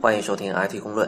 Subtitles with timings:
[0.00, 1.06] 欢迎收听 IT 公论。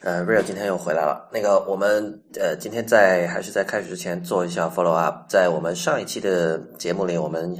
[0.00, 1.28] 呃，Real 今天又回来了。
[1.32, 5.28] 那个，我们呃，今天在还是在开始之前做一下 follow up。
[5.28, 7.52] 在我们上一期的节目里，我们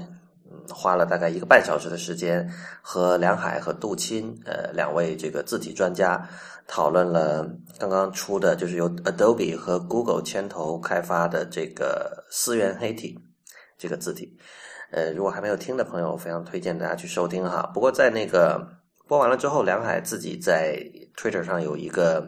[0.48, 2.48] 嗯花了大概一个半小时的时间，
[2.80, 6.24] 和梁海和杜钦呃两位这个字体专家
[6.68, 7.44] 讨论了
[7.76, 13.18] 刚刚出的，就是由 Adobe 和 Google 牵头开发的这个思源黑体
[13.76, 14.38] 这个字体。
[14.92, 17.68] 呃，如果还没有听的朋友，非常推荐大家去收听哈。
[17.74, 18.64] 不过在那个
[19.06, 20.78] 播完了之后，梁海自己在
[21.16, 22.26] Twitter 上有一个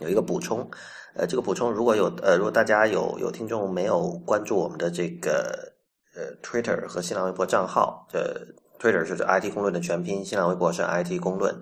[0.00, 0.68] 有一个补充，
[1.14, 5.72] 呃，这个补充如果有呃，如果大家有有听众没有关注我们的这个
[6.14, 8.46] 呃 Twitter 和新浪微博账号，呃
[8.78, 11.52] ，Twitter 是 IT 公论的全拼，新浪微博是 IT 公论，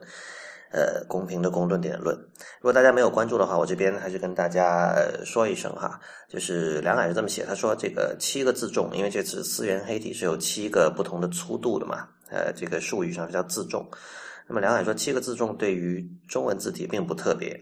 [0.70, 2.14] 呃，公平的公论点论。
[2.60, 5.98] 如果大家没有关注的话，我这边还是跟大家说一声哈，
[6.28, 13.88] 就是梁海是这么写，他说这个七个字重，因为这次思源黑体是有七个不同的粗度的嘛，呃，这个术语上叫字重。
[14.48, 17.60] 那么梁海说，七个字重对于中文字体并不特别。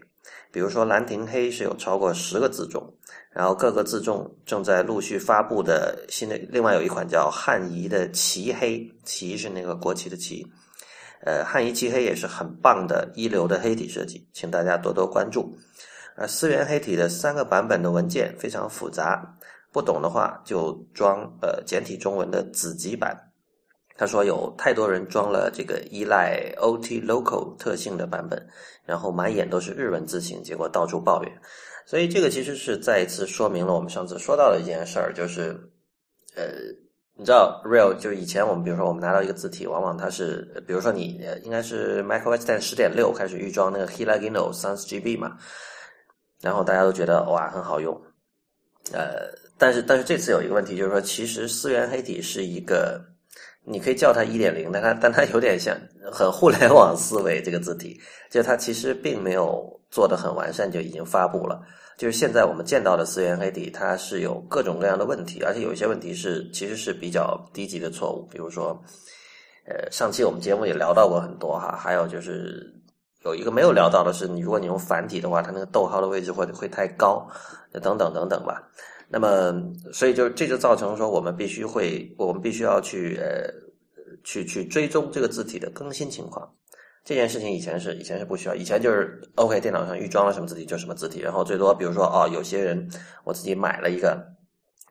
[0.51, 2.91] 比如说，兰亭黑是有超过十个字重，
[3.31, 10.47] 然后各个字重正在陆续发布的新的，另外有一款叫汉仪的旗黑，旗是那个国旗的旗，
[11.25, 15.55] 呃，汉仪旗黑也是很棒的一流的黑体设计，请大家多多关注。
[16.15, 19.37] 呃，思源黑体的三个版本的文件非常复杂，
[19.71, 23.24] 不懂的话就装呃简体中文的子集版。
[23.97, 28.45] 他说有太多人装了这个依赖 OT Local 特性的版本，
[28.85, 31.31] 然后满眼都是日文字形，结果到处抱怨。
[31.85, 35.57] 所以这个其实是再一次说明了我们上次说到的一件事儿，就是
[36.35, 36.51] 呃，
[37.15, 45.37] 你知道 Real 就以前我们比如说我们拿到一个字体，往往它是比如说你应该是 macOS 10十点六开始预装那个 Hilagino 三十 GB 嘛，
[46.41, 47.95] 然后大家都觉得哇很好用，
[48.91, 53.14] 呃，但是但是这次有一个问题，就是说其实思源黑体是一个。
[53.65, 55.75] 你可以叫它一点零，但它但它有点像
[56.11, 57.99] 很互联网思维这个字体，
[58.29, 61.61] 就它其实并没有做的很完善就已经发布了。
[61.97, 68.27] 就是现在我们见到的思源黑体，它是有各种各样的问题，而且有一些问题是其实是比较低级的错误。
[68.29, 68.77] 比如说，
[69.65, 72.69] 呃，上期我们节目也聊到过很多哈，还有就是
[73.23, 77.25] 有一个没有聊到的是，你如果你用繁体的话，它那个逗号的位置会会太高，
[77.81, 78.61] 等等等等吧。
[79.15, 79.55] 那么，
[79.93, 83.49] 所以就这就造成说，我们必须会，我们必须要去呃，
[84.25, 86.45] 去去追踪这个字体的更新情况。
[87.05, 92.85] 这件事情以前是以前是不需要，以前就是 OK，电脑上预装了什么字体就什么字体，然后最多比如说哦，有些人
[93.23, 94.21] 我自己买了一个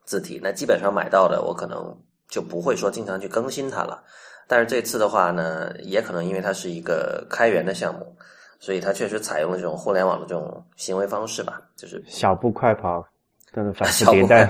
[0.06, 1.94] 字体，那基本上买到的我可能
[2.30, 4.02] 就不会说经常去更新它了。
[4.48, 8.16] 但是这次的话呢，也可能因为它是一个开源的项目，
[8.58, 13.06] 所以它确实采用了这种互联网的这种行为方式吧，就是小步快跑。
[13.54, 14.48] 真的反复 迭代，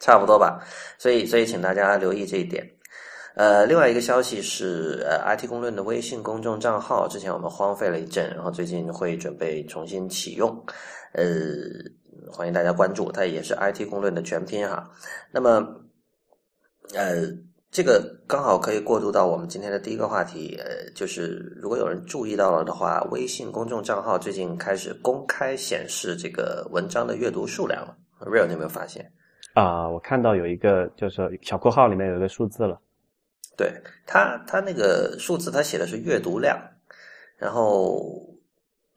[0.00, 0.58] 差不多吧。
[0.98, 2.68] 所以，所以请大家留意这一点。
[3.34, 10.48] 呃，另外一个消息是，呃，IT 公论的微信公众账号之前我们荒废了一阵，然后最近会准备重新启用。
[11.12, 11.24] 呃，
[12.30, 14.90] 欢迎大家关注，它也是 IT 公论的全拼哈。
[15.30, 15.66] 那么，
[16.94, 17.22] 呃，
[17.72, 27.96] 这个刚好可以过渡到我们今天的第一个话题，呃，就是如果有人注意到了的话，微信公众账号最近开始公开显示这个文章的阅读数量了。
[28.20, 29.10] Real，你有没有发现？
[29.54, 32.78] 啊，我看到有一个，就是小括号里面有一个数字了。
[33.56, 33.72] 对，
[34.06, 36.60] 它它那个数字，它写的是阅读量，
[37.38, 38.22] 然后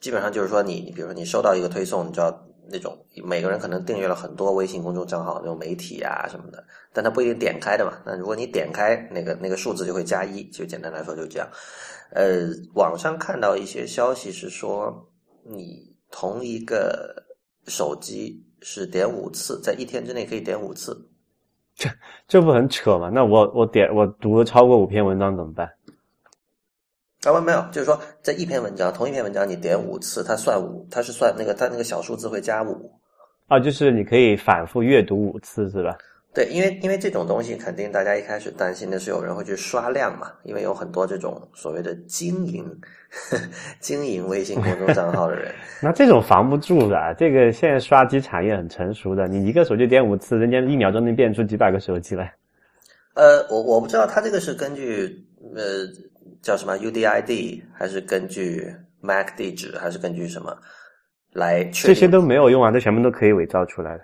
[0.02, 2.42] 基本上就是说，你你比如说你收到一个推送，你知道。
[2.70, 7.98] 那种每个人可能订阅了很多微信公众账号，那种媒体啊什么的，但他不一定点开的嘛。
[8.06, 11.48] 那如果你点开那个那个数字就会加一，就简单来说就这样。
[12.12, 14.94] 呃，网上看到一些消息是说，
[15.44, 17.24] 你同一个
[17.68, 20.96] 手机是点五次，在一天之内可以点五次，
[21.76, 21.90] 这
[22.28, 23.10] 这不很扯吗？
[23.14, 25.70] 那我我点我读了超过五篇文章怎么办？
[27.34, 32.92] 啊，没有，就是说，在一篇文章，同一篇文章，你点五次，它算五，它是算那个，它那个小数字会加五。
[33.48, 35.98] 啊，就是你可以反复阅读五次，是吧？
[36.34, 42.66] 对，因为因为这种东西，肯定大家一开始担心的是有人会去刷量嘛，因为有很多这种所谓的经营
[43.80, 45.54] 经营微信公众账号的人。
[45.82, 52.34] 那这种防不住的，这个现在刷机产业很成熟的，你一个手机点五次，人家一秒钟能变出几百个手机来。
[53.14, 55.88] 呃，我我不知道他这个是根据呃。
[56.42, 60.56] 叫什么 UDID 还是根据 MAC 地址还是根据什么
[61.34, 61.64] 来？
[61.66, 64.04] 这些都没有用啊，这全部都可以伪造出来的，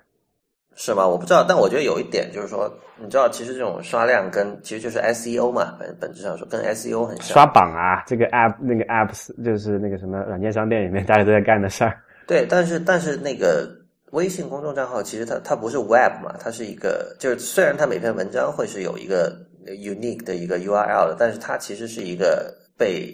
[0.76, 1.08] 是吗？
[1.08, 7.26] 我不知道，但我觉得有一点就是说，你知道，其实这种刷量跟其实就是 SEO 嘛，本本质上说跟 SEO 很像。
[7.28, 11.98] 刷榜啊，这个 App 那个 Apps 就是那个什么软件商店里面 大家都在干的事儿。
[12.28, 13.70] 对，但是但是那个
[14.12, 19.36] 微信公众账号其实它它不是 Web 嘛，它是一个就是虽然它每篇文章会是有一个。
[19.66, 23.14] Unique 的一个 URL 的，但是它其实是一个被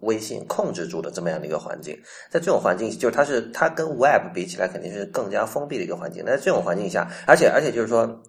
[0.00, 1.98] 微信控制住的这么样的一个环境。
[2.30, 6.22] 在这种环境，就是它是它跟 Web 比起来肯定是更加封闭的一个环境。
[6.24, 8.22] 那在这种环境下，而且而且就是说。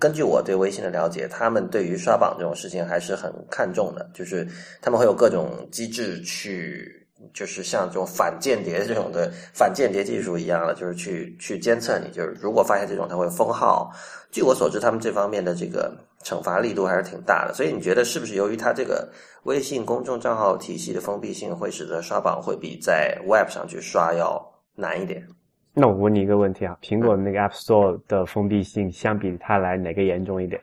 [0.00, 4.44] 根据我对微信的了解，他们对于刷榜这种事情还是很看重的，就是
[4.82, 13.90] 他们会有各种机制去，就是像这种反间谍这种的反间谍技术一样的，就是去去监测你，就是如果发现这种，他会封号。
[14.30, 17.54] 据我所知，他们这方面的这个惩罚力度还是挺大的。
[17.54, 19.08] 所以你觉得是不是由于它这个
[19.44, 24.38] 微信公众账号体系的封闭性，会使得刷榜会比在 Web 上去刷要
[24.74, 25.26] 难一点？
[25.72, 30.60] 那我问你一个问题啊，苹果那个 App Store 的封闭性相比它来哪个严重一点？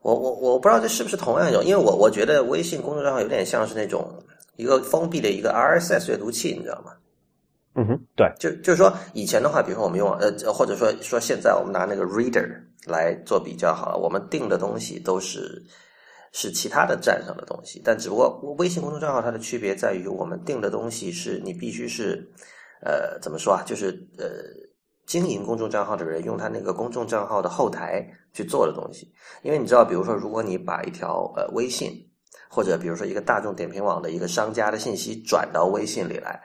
[0.00, 4.06] 我我我不知道这是不是同样一种，因为我我觉得微信公众账号有点像是那种
[4.56, 6.92] 一个封闭的一个 RSS 阅读器，你知道吗？
[7.76, 12.48] 嗯哼，对，就就是说以前的话，比如说我们用呃，或者说说现在我们拿那个 Reader
[12.86, 15.62] 来做比较好了，我们定的东西都是
[16.32, 22.30] 是其他的站上的东西，但只不过微信公众账号它的区别在于，我们定的东西是你必须是。
[22.86, 23.62] 呃，怎么说啊？
[23.64, 23.86] 就是
[24.18, 24.26] 呃，
[25.06, 29.10] 经营公众账号的人用他那个公众账号的后台去做的东西。
[29.40, 31.90] 因为你知道，比如说，如果你把一条呃微信，
[32.54, 36.40] 或者比如说一个大众点评网的一个商家的信息转到微信里来，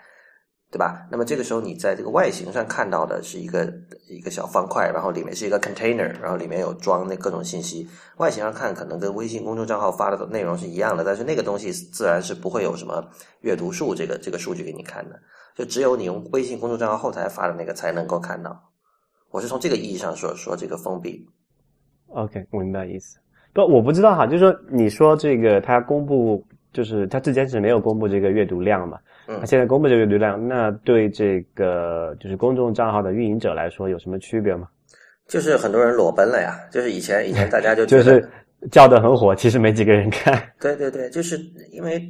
[0.72, 1.08] 对吧？
[1.12, 3.72] 那么这个时候，你在这个外形上看到的是一个
[4.08, 7.88] 一个小方块，然后里面是一个 container，然后里面有装那各种信息。
[8.18, 13.08] 外形上看，可能跟微信公众账号发的内容是一样的，但是那个东西自然是不会有什么
[13.42, 15.20] 阅读数这个这个数据给你看的。
[15.56, 18.60] 就只有你用微信公众账号后台发的那个才能够看到。
[19.30, 21.28] 我是从这个意义上说说这个封闭。
[22.08, 23.20] OK，明白意思。
[23.54, 28.98] 不，我不知道哈，就是说你说这个他公布，就是他之前是没有公布这个阅读量嘛？
[29.28, 29.38] 嗯。
[29.40, 34.68] 他现在公布这个阅读量，那对这个就是公众账号的运营者来说有什么区别吗？
[35.28, 36.56] 就是很多人裸奔了呀。
[36.72, 38.28] 就是以前以前大家就就是
[38.72, 40.42] 叫的很火，其实没几个人看。
[40.60, 41.38] 对对对，就是
[41.72, 42.02] 因为。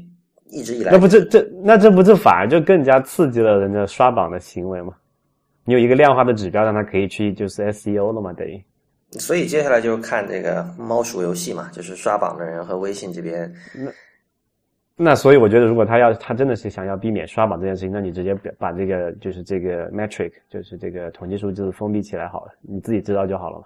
[0.52, 4.94] 一直以来，那不这这那这不这反而就更加刺激了人家刷榜的行为吗？
[5.64, 8.34] 你有一个量化的指标，让他可以去就是 SEO 了嘛？
[8.34, 8.60] 等于。
[9.14, 13.52] 所以接下来就是看这个猫鼠游戏嘛，就是刷榜的人和微信这边。
[13.74, 13.92] 那
[15.02, 23.66] 那所以我觉得，如果他要他真的是想要避免刷榜这件事情，那你直接把这个就是这个 metric 就是这个统计数字封闭起来好了，你自己知道就好了嘛。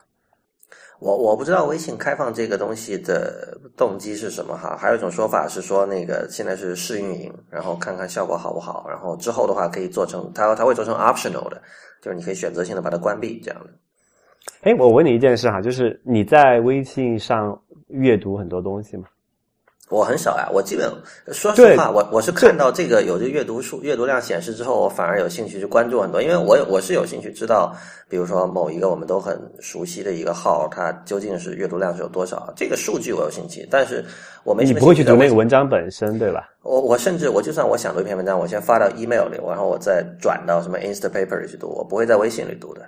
[1.00, 11.62] 我我不知道微信开放这个东西的动机是什么哈，还有一种说法是说那个现在是试运营，然后看看效果好不好，然后之后的话可以做成它它会做成 optional 的，
[12.02, 13.70] 就是你可以选择性的把它关闭这样的。
[14.62, 19.04] 哎，我问你一件事哈，就是你在微信上阅读很多东西吗？
[19.90, 20.90] 我很少呀，我基本
[21.34, 27.76] 说实话，我我是看到这个有这阅读数、阅读量显示之后，我反而有兴趣去关注很多，因为我我是有兴趣知道，
[28.10, 34.04] 比如说某一个我们都很熟悉的一个号，它究竟是阅读量是有多少，这个数据我有兴趣，但是
[34.44, 36.50] 我没你不会去读那个文章本身，对吧？
[36.64, 42.82] 我我甚至我就算我想读一篇文章，我先发到 email 里，然后我再转到什么 Instapaper 里去读，我不会在微信里读的。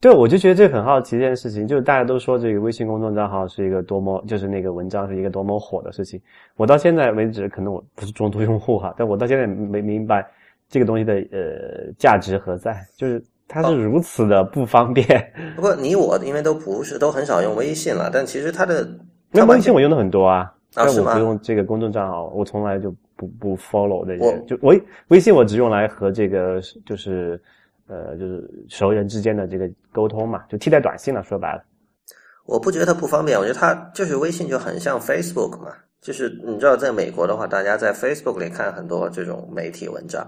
[0.00, 6.20] 对，我就觉得这很好奇一件事情，就是大家都说这个微信公众账号是一个多么，就是那个文章是一个多么火的事情。
[6.56, 10.24] 我到现在为止，可能我不是中途用户哈，但我到现在没明白
[10.68, 15.04] 这个东西的呃价值何在，就是它是如此的不方便。
[15.56, 18.88] 不过你我因为都不是都很少用微信了，但其实它的
[19.32, 27.42] 那微信我用的很多啊，但我不用这个公众账号，我从来就不不 follow 这些，就微微信我只用来和这个就是。
[27.88, 31.24] 呃，就是熟人之间的这个沟通嘛，就替代短信了。
[31.24, 31.64] 说白了，
[32.46, 35.72] 我不觉得它不方便，我觉得它就是微信就很像 Facebook 嘛。
[36.00, 40.24] 就是你知道，在美国的话，大家在 Facebook 里看很多这种媒体文章，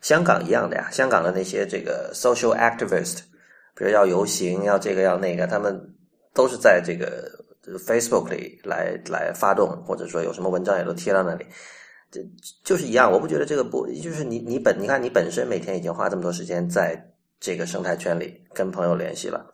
[0.00, 0.88] 香港一样的呀。
[0.90, 3.20] 香港的那些这个 social activist，
[3.76, 5.80] 比如要游行，要这个要那个，他们
[6.34, 7.30] 都是在这个
[7.86, 11.46] Facebook 里来来发动，或者说有什么文章也都贴到那里。
[12.14, 12.20] 这
[12.62, 16.96] 就是一样，我不觉得这个不，就是你你本你看你本身每天已经花这么多时间在
[17.40, 19.44] 这个生态圈里跟朋友联系了。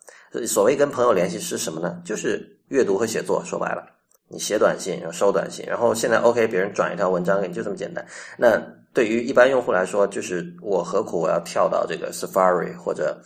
[0.47, 2.03] 所谓跟朋友联系是什么呢？
[2.05, 3.43] 就是阅读和写作。
[3.47, 3.83] 说白了，
[4.29, 8.05] 你写短信，然后收短信，然后现在 OK，别人转一条文章给你，就这么简单。
[8.37, 8.61] 那
[8.93, 13.19] 对于一般用户来说，就是我何苦我要跳到这个 Safari 或者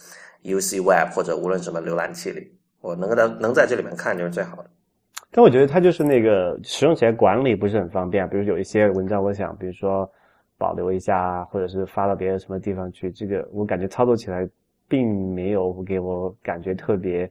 [0.45, 4.71] UC Web 或者无论什么浏览器里，我能够在能在这里面看就是最好的。
[5.37, 10.09] 但我觉得它就是那个使用起来管理不是很方便，比如有一些文章，我想比如说
[10.57, 14.49] 保留一下，或者是发到别的什么地方去，这个我感觉操作起来
[14.87, 17.29] 并没有给我感觉特别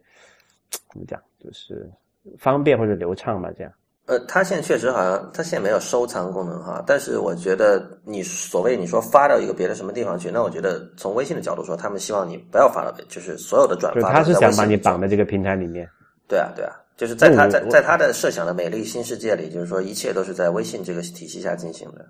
[0.70, 1.90] 怎么讲，就是
[2.38, 3.72] 方便或者流畅吧，这样。
[4.06, 14.12] 呃，它现在确实好像它现在没有收藏功能哈，但是我觉得你所谓你说发到一个别的什么地方去，那我觉得从微信的角度说，他们希望你不要发到别，就是所有的转发。
[14.12, 15.88] 他是想把你绑在这个平台里面。
[16.28, 16.76] 对啊，对啊。
[16.96, 22.06] 就是在他在在他的设想的美丽新世界里，就是说一切都是在微信这个体系下进行的。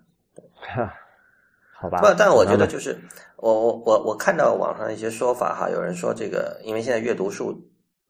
[0.56, 0.94] 哈，
[1.80, 2.00] 好吧。
[2.00, 2.98] 不，但我觉得就是
[3.38, 7.54] 我我我我看到网上一些说法哈，有人说这个，因为现在阅读数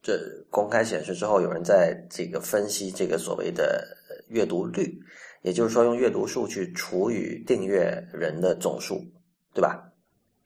[0.01, 4.99] 这公开显示之后，有人在这个分析这个所谓的呃阅读率，
[5.41, 9.03] 也就是说用阅读数去除以订阅人的总数，
[9.53, 9.83] 对吧？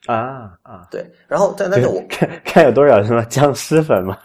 [0.06, 4.18] 啊啊，对，然后但但是我看看有多少什么僵尸粉嘛？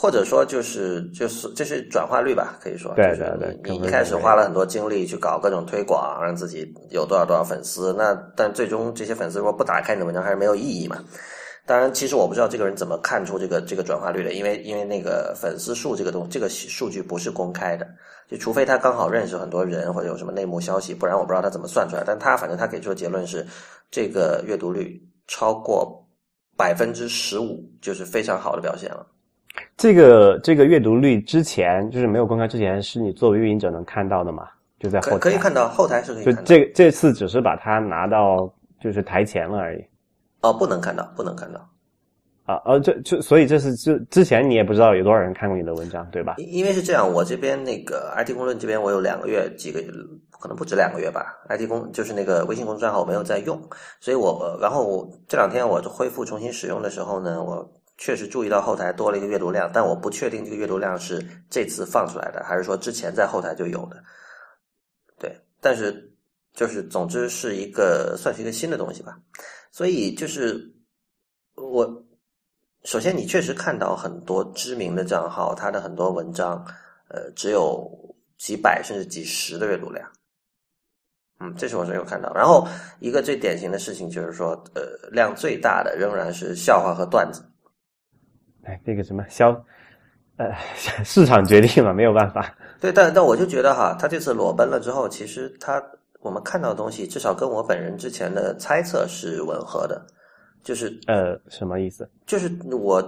[0.00, 10.96] 或者说就是就是这是转化率吧，可以说，对对对你一开始花了很多精力去搞各种推广，让自己有多少多少粉丝，那但最终这些粉丝如果不打开你的文章，还是没有意义嘛。
[11.66, 17.86] 当然，其实我不知道这个人怎么看出这个这个转化率的，因为因为那个粉丝数这个东这个数据不是公开的，
[18.26, 22.02] 就除非他刚好认识很多人或者有什么内幕消息，不然我不知道他怎么算出来。
[22.06, 23.46] 但他反正他给出的结论是，
[23.90, 26.08] 这个阅读率超过
[26.56, 29.06] 百分之十五，就是非常好的表现了。
[29.76, 34.48] 这个这个阅读率之前就是没有公开之前，是你作为运营者能看到的嘛？
[34.78, 39.84] 就在后可台可以看到后台是可以就看到，这这次只是把它拿到就是台前了而已。
[40.40, 41.60] 哦，不能看到，不能看到，
[42.46, 46.36] 啊，呃，这这所以这是之之前你也不知道有多少人看过你的文章，对吧？
[46.38, 49.80] 因因为是这样，我这边那个 IT 公论这边我有两个月几个
[50.30, 53.60] 可能不止两个月吧，IT 公就是那个微信公众账号我没有在用，
[54.00, 64.02] 所以我然后我这两天我恢复重新使用的时候呢，我确实注意到后台多了一个阅读量，但我不确定这个阅读量是这次放出来的，还是说之前在后台就有的。
[65.18, 66.10] 对，但是
[66.54, 69.18] 就是总之是一个算是一个新的东西吧，
[69.70, 70.58] 所以就是
[71.56, 71.86] 我
[72.84, 76.64] 首先你确实看到很多知名的账号，它的很多文章，
[77.08, 77.86] 呃，只有
[78.38, 80.10] 几百甚至几十的阅读量。
[81.38, 82.32] 嗯，这是我是有看到。
[82.32, 82.66] 然后
[82.98, 87.42] 一个最典型的事情就是说，呃，量最大的仍然是笑话和段子。
[88.64, 89.50] 哎，这个什么消，
[90.36, 90.52] 呃，
[91.04, 92.54] 市场决定了，没有办法。
[92.80, 95.82] 对，但但我就觉得哈，他这次裸奔了之后，其实他
[96.20, 100.04] 我们看到的东西，至少跟我本人之前的猜测是吻合的，
[100.62, 102.08] 就是呃，什么意思？
[102.26, 103.02] 就是我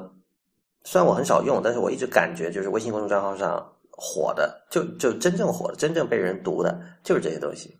[0.85, 7.77] 虽然我很少用，但是我一直感觉就是微信公众账号上火的，就就真正火的、真正被人读的，就是这些东西。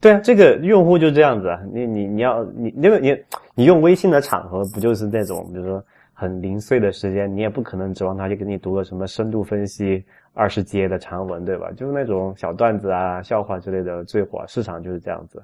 [0.00, 3.16] 对啊，这个用户就这样子啊，你你你要你因为你
[3.54, 10.04] 你用微信的场合不就是那种比如说很零碎的时间，你也不可能指望他去给你读个什么深度分析
[10.34, 11.70] 二十节的长文，对吧？
[11.76, 15.42] 就是那种小段子啊、笑话之类的最火，市场就是这样子。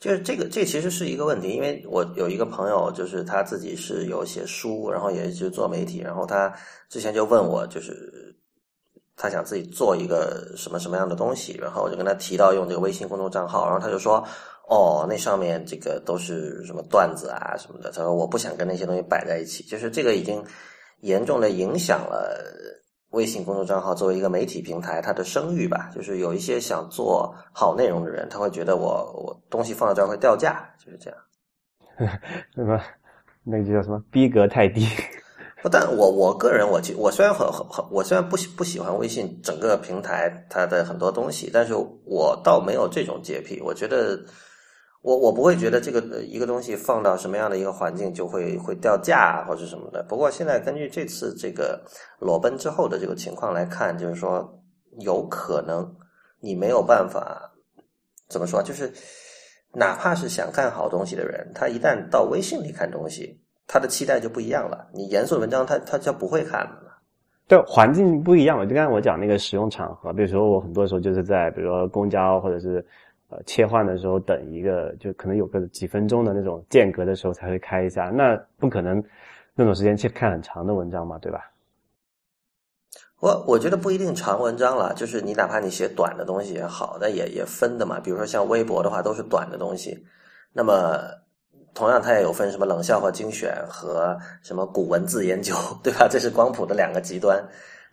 [0.00, 6.52] 就是这个，这其实是一个问题，因为我有一个朋友，就是他自己是有写书，然后也就做媒体，然后他
[6.88, 8.34] 之前就问我，就是
[9.16, 14.24] 他想自己做一个什么什么样的东西，然后我就跟他提到用这个微信公众账号，然后他就说，
[14.68, 20.44] 哦，那上面这个都是什么段子啊什么的，他说我不想跟那些东西摆在一起，就是这个已经
[21.00, 22.66] 严重的影响了。
[23.12, 31.18] 微信公众账号作为一个媒体平台，它的声誉吧，就是有一些想做好内容的人，他会觉得我我东西放到这儿会掉价，就是这样。
[32.54, 32.78] 什么
[33.44, 34.86] 那个就叫什么逼格太低。
[35.62, 41.72] 不，但我我个人，我其我虽然很很很，我虽然不喜不喜欢微信整个平台它的很多东西，但是
[42.04, 43.58] 我倒没有这种洁癖。
[43.62, 44.20] 我觉得
[45.02, 50.04] 我我不会觉得这个一个东西放到什么样的一个环境就会会掉价或者什么的。
[50.08, 51.80] 不过现在根据这次这个
[52.18, 54.48] 裸奔之后的这个情况来看，就是说
[55.00, 55.88] 有可能
[56.40, 57.52] 你没有办法
[58.28, 58.92] 怎么说，就是
[59.72, 63.40] 哪怕是想看好东西的人，他一旦到微信里看东西。
[63.70, 64.88] 他的期待就不一样了。
[64.94, 66.80] 你严肃的文章他，他就不会看了。
[67.46, 68.66] 对，环境不一样了。
[68.66, 72.82] 就刚才我讲那个使用场合，比如说我很多时候就是在比如说公交或者是
[73.28, 78.10] 呃切换的时候等一个，就可能有个几分钟的那种间隔的时候才会开一下。
[78.10, 79.02] 那不可能
[79.54, 81.50] 那种时间去看很长的文章嘛，对吧？
[83.20, 87.98] 我我觉得不一定长文章了，就是你哪怕你写短的东西也好，那也也分的嘛。
[88.00, 90.04] 比如说像微博的话，都是短的东西，
[90.52, 90.98] 那么。
[91.74, 95.54] 同样，它也有分什么冷笑话精选和什么古文字研究，
[95.84, 96.08] 对吧？
[96.10, 97.40] 这是光谱的两个极端。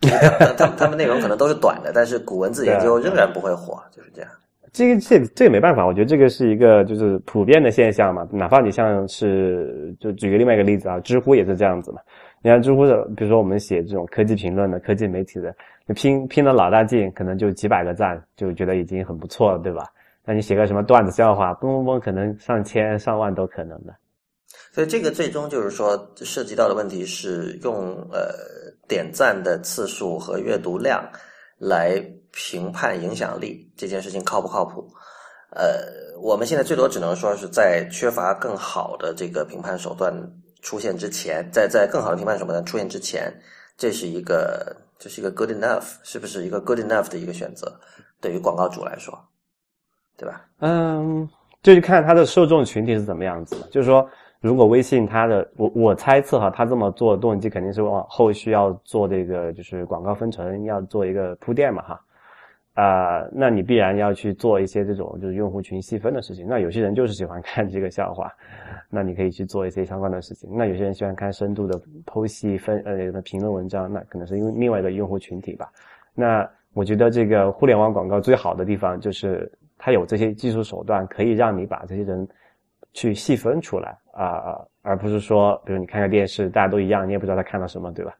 [0.56, 4.30] 他们他们内容可能都是短的，但是古文字研究仍然不会火，就是这样。
[4.76, 8.28] 这个这这也没办法，我觉得这个是一个就是普遍的现象嘛。
[8.30, 12.00] 哪怕你像是就举个另外一个例子啊，知乎也是这样子嘛。
[12.42, 15.54] 你看知乎的，比如说我们写这种科技评论的、科技媒体的，
[15.86, 19.82] 你拼拼了老大劲，可能就几百个赞，就觉得已经很不错了，对吧？
[20.26, 23.96] 那你写个什么段子笑话，嘣嘣嘣，可能上千上万都可能的。
[24.72, 28.28] 所以这个最终就是说，涉及到的问题是用呃
[28.86, 31.02] 点赞的次数和阅读量
[31.58, 31.98] 来
[32.36, 34.86] 评判影响力这件事情靠不靠谱？
[35.52, 40.12] 呃，我们现在最多只能说是在缺乏更好的这个评判手段
[40.60, 43.32] 出现之前，在在更好的评判手段出现之前，
[43.78, 47.74] 这是一个这是一个 good enough，是不是一个 good enough 的一个选择？
[48.20, 49.18] 对于广告主来说，
[50.18, 50.44] 对吧？
[50.60, 51.26] 嗯，
[51.62, 53.66] 就是看它的受众群体是怎么样子的。
[53.68, 54.06] 就是说，
[54.40, 62.00] 如果微信它的，我我猜测哈，它这么做的动机肯定是往后续要做这个，就是广告分成，要做一个铺垫嘛哈。
[62.76, 66.46] 啊，那你必然要去做一些这种就是用户群细分的事情。
[66.46, 68.30] 那有些人就是喜欢看这个笑话，
[68.90, 70.50] 那你可以去做一些相关的事情。
[70.52, 75.72] 那有些人喜欢看深度的剖析分呃评论文章，那可能是因为另外一个用户群体吧。
[76.14, 82.28] 那我觉得这个互联网广告最好的地方就是它有这些技术手段，可以让你把这些人
[82.92, 88.14] 去细分出来啊，而不是说比如你看个电视大家都一样，你也不知道他看了什么，对吧？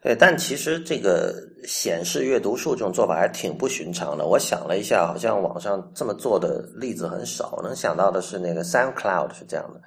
[0.00, 4.26] 对，但其实这个显示阅读数这种做法还挺不寻常的。
[4.26, 7.58] 我想了一下，好像网上这么做的例子很少。
[7.62, 9.80] 能想到的是那个 SoundCloud 是这样的，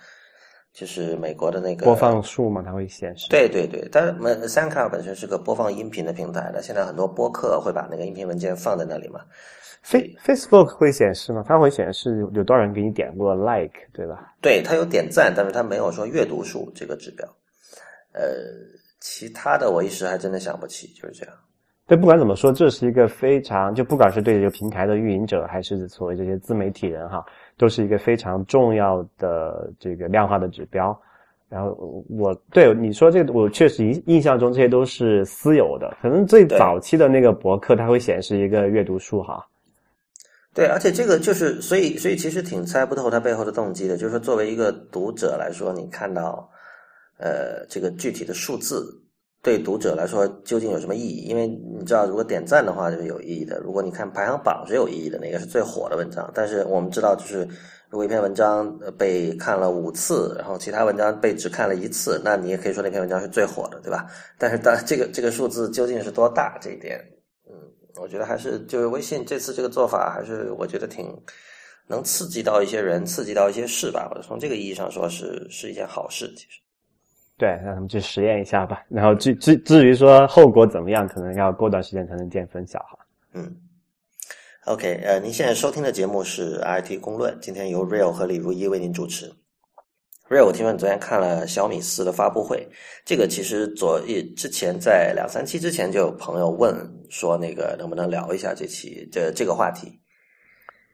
[0.73, 3.29] 就是美国的那个播放数嘛，它会显示。
[3.29, 4.11] 对对对，但是
[4.49, 9.21] SoundCloud 本身是个播放音频的平台的，现在很多播客会把那个音频文件放在那里嘛。
[9.83, 11.45] Face Facebook 会显示吗？
[11.47, 14.33] 它会显示有多少人给你点过 Like，对吧？
[14.41, 17.25] 对，它有点赞，但是它没有说阅读数这个指标。
[18.11, 18.21] 呃。
[18.99, 21.33] 其他的我一时还真的想不起，就是这样。
[21.85, 27.23] 对，不管怎么说，这是一个非常就不管是对这个平台的运营者，还是所谓这些自媒体人哈，
[27.57, 30.99] 都是一个非常重要的这个量化的指标。
[31.47, 39.47] 然后我对你说这个，我确实印印象中这些都是私有的，可能最早期的那个博客它会显示一个阅读数哈。
[40.53, 46.49] 对，而且这个就是，所以所以其实挺猜不透它背后的动机的，就是说作为一个读者来说，你看到。
[47.19, 48.85] 呃，这个具体的数字
[49.41, 51.21] 对读者来说究竟有什么意义？
[51.27, 56.29] 因为你知道，如果点赞的话就是有意义的；如果你看排行榜是有意义的，哪个是最火的文章？
[56.33, 57.47] 但是我们知道，就是
[57.89, 64.05] 如果一篇文章被看了五次，然后其他文章被只看了一次，那你也可以说那篇文章是最火的，对吧？
[64.37, 66.57] 但是，当这个这个数字究竟是多大？
[66.59, 66.99] 这一点，
[67.49, 67.55] 嗯，
[68.01, 71.15] 我觉得还是就是微信这次这个做法，还是我觉得挺
[71.87, 74.09] 能刺激到一些人，刺激到一些事吧。
[74.09, 76.59] 或者从这个意义上说，是是一件好事，其实。
[77.37, 78.83] 对，让他们去实验一下吧。
[78.89, 82.97] 然后至至至于说后果怎么样，可能要过段时间才能见分晓哈。
[83.33, 83.55] 嗯
[84.65, 89.31] ，OK，呃，您现在收听的节目是 IT 公论，今天由 Real 和李如一为您主持。
[90.27, 92.67] Real，我听说你昨天看了小米四的发布会，
[93.05, 96.75] 这个其实昨一之前在两三期之前就有朋友问
[97.11, 100.01] 说，那个能不能聊一下这期这这个话题？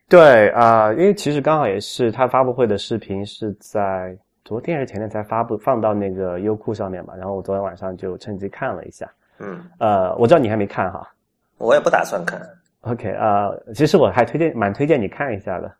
[0.09, 4.17] 对啊，因为其实刚好也是他发布会的视频是在。
[4.45, 9.09] 昨天还是前天才发布放到那个优酷上面嘛，然后我昨天晚上就趁机看了一下。
[9.39, 11.09] 嗯，呃，我知道你还没看哈，
[11.57, 12.41] 我也不打算看。
[12.81, 15.73] OK，呃，其实我还推荐蛮推荐你看一下的。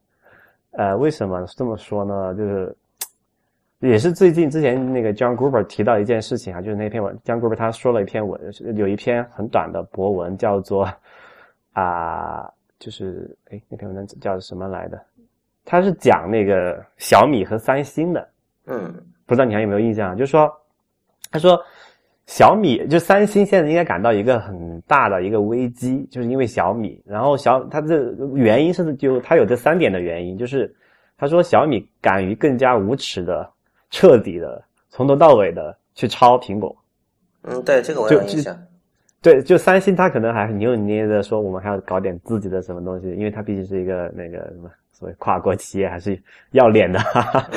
[0.72, 2.34] 呃，为什么这么说呢？
[2.36, 2.76] 就是
[3.80, 8.40] 也是最近之前那个 John Gruber 提到一件事情啊，就是那篇文，John Gruber 他说了一篇文，
[8.76, 10.90] 有一篇很短的博文，叫做
[11.74, 12.50] 啊，
[12.80, 15.00] 就是哎那篇文章叫什么来的？
[15.66, 18.30] 他是讲那个小米和三星的。
[18.66, 18.94] 嗯，
[19.26, 20.16] 不知道你还有没有印象？
[20.16, 20.52] 就是说，
[21.32, 21.62] 他说
[22.26, 27.02] 小米就三星现在应该感到一个很大的一个危机，就是因为小米。
[27.06, 30.74] 然后小他这原因是就他有这三点的原因，就是
[31.18, 33.50] 他说小米敢于更加无耻的、
[33.90, 36.76] 彻底的、从头到尾的去抄苹果。
[37.44, 38.58] 嗯，对，这个我有印象。
[39.24, 44.70] 对，就三星他可能还扭扭捏捏的说我们还要搞点自己的什么东西，因为它毕竟是一个那个什么。
[44.96, 46.18] 所谓跨国企业还是
[46.52, 47.50] 要脸的，哈哈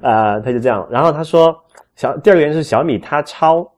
[0.00, 0.86] 啊，他就这样。
[0.88, 1.54] 然后他说，
[1.96, 3.68] 小第二个原因是小米它抄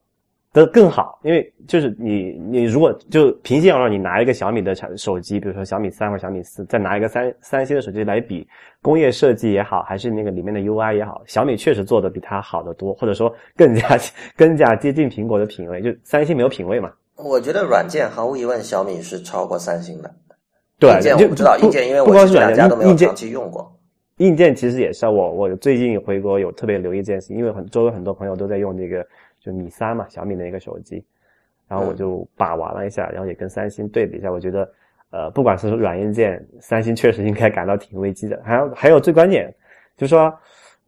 [0.52, 8.46] 的更好，因为就是你你如果就平心而论，你拿一个小米的产手机，比如说小米三或小米四，再拿一个三三星的手机来比，
[8.82, 13.88] 工业设计也好，还是那个里面的 UI 也好，小米确实做的比它好得多，或者说更加
[14.36, 15.80] 更加接近苹果的品味。
[15.80, 16.92] 就三星没有品味嘛？
[17.18, 20.14] 我觉得软件毫无疑问，小米是超过三星的。
[20.78, 23.76] 对，硬件我不知道硬件，因为我是两家都没有长期用过。
[24.18, 29.04] 硬件其实也是我，我最近回国有特别留意这件事，因为很周围很多朋友都在用这个
[29.40, 31.04] 就米三嘛，小米的一个手机，
[31.66, 34.70] 然后我就把玩了一下，然后也跟三星对比一下，我觉得
[35.10, 38.40] 呃，不管是软硬件，三星确实应该感到挺危机的。
[38.44, 39.52] 还有还有最关键
[39.96, 40.32] 就是说。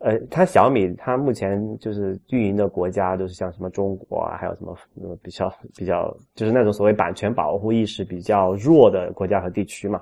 [0.00, 10.00] 呃，它小米它目前就是运营的国家都是像什么中国啊，还有什么呃比较比较就是那种所谓版权保护意识比较弱的国家和地区嘛。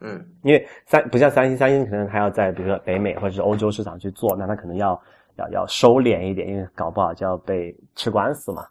[0.00, 5.00] 嗯，因为三不像三星，三星可能还要在比如说北美或者是欧洲市场去做，那它可能要
[5.36, 8.66] 要要收敛一点，因为搞不好就要被吃官司嘛。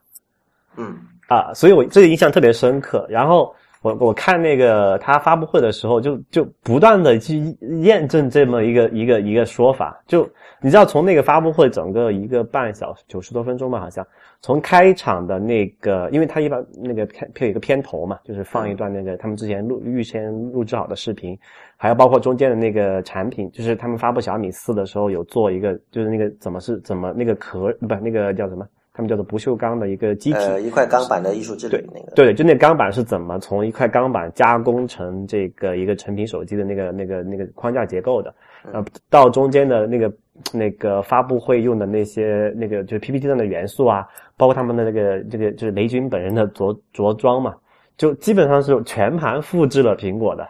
[0.78, 0.96] 嗯，
[1.28, 3.06] 啊，所以我这个印象特别深刻。
[3.10, 3.54] 然后。
[3.88, 7.38] 我我看那个他发布会的时候，就就不断的去
[7.82, 9.98] 验证这么一个一个一个说法。
[10.06, 10.28] 就
[10.62, 14.06] 你知道，从那个发布会整个一个半小时九十多分钟吧，好像
[14.42, 21.38] 从开场的那个，因为他一般那个片有一个片头嘛，就是放一段那个他们之前录预先录制好的视频，
[21.78, 28.68] 还有包括中间的那个产品，就是他们发布小米四的时候有做一个，就是那个怎么是怎么那个壳不那个叫什么？
[28.98, 38.34] 他们叫做不锈钢的一个机体，呃，一块钢板的艺术之旅那个，对，就那钢板是怎么从一块钢板加工成这个一个成品手机的那个那个那个框架结构的，
[38.74, 40.12] 呃，到中间的那个
[40.52, 44.04] 那个发布会用的那些那个就是 PPT 上的元素啊，
[44.36, 47.54] 包括他们的那个这个就是雷军本人的着着装嘛，
[47.98, 50.50] 就基本上是全盘复制了苹果的，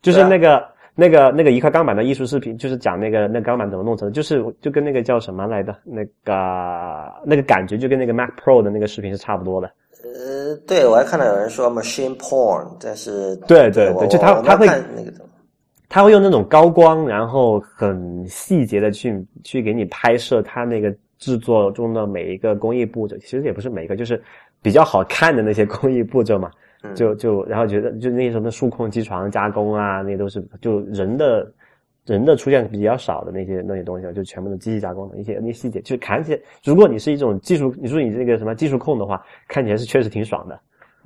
[0.00, 0.64] 就是那个。
[1.00, 9.70] 那个那个一块钢板的艺术视频，就是讲那个那钢板怎么弄成的，就是就跟那个叫什么来的，那个那个感觉就跟那个 Mac Pro 的那个视频是差不多的。
[10.02, 15.12] 呃，对我还看到有人说 machine porn，但是对对对，就他他会那个
[15.88, 24.20] 他会用那种高光，然后很细节的去去给你拍摄他那个制作中的每一个工艺步骤，其实也不是每一个，就是
[24.60, 26.50] 比较好看的那些工艺步骤嘛。
[26.94, 31.52] 就就然后觉得就那些什么数控机床加工啊，那都是就人的
[32.06, 40.58] 人的出现比较少的那些那些东西，就全部都机器加工的一些那些细节，就看起来，如果你是一种技术，你说你这个什么技术控的话，看起来是确实挺爽的。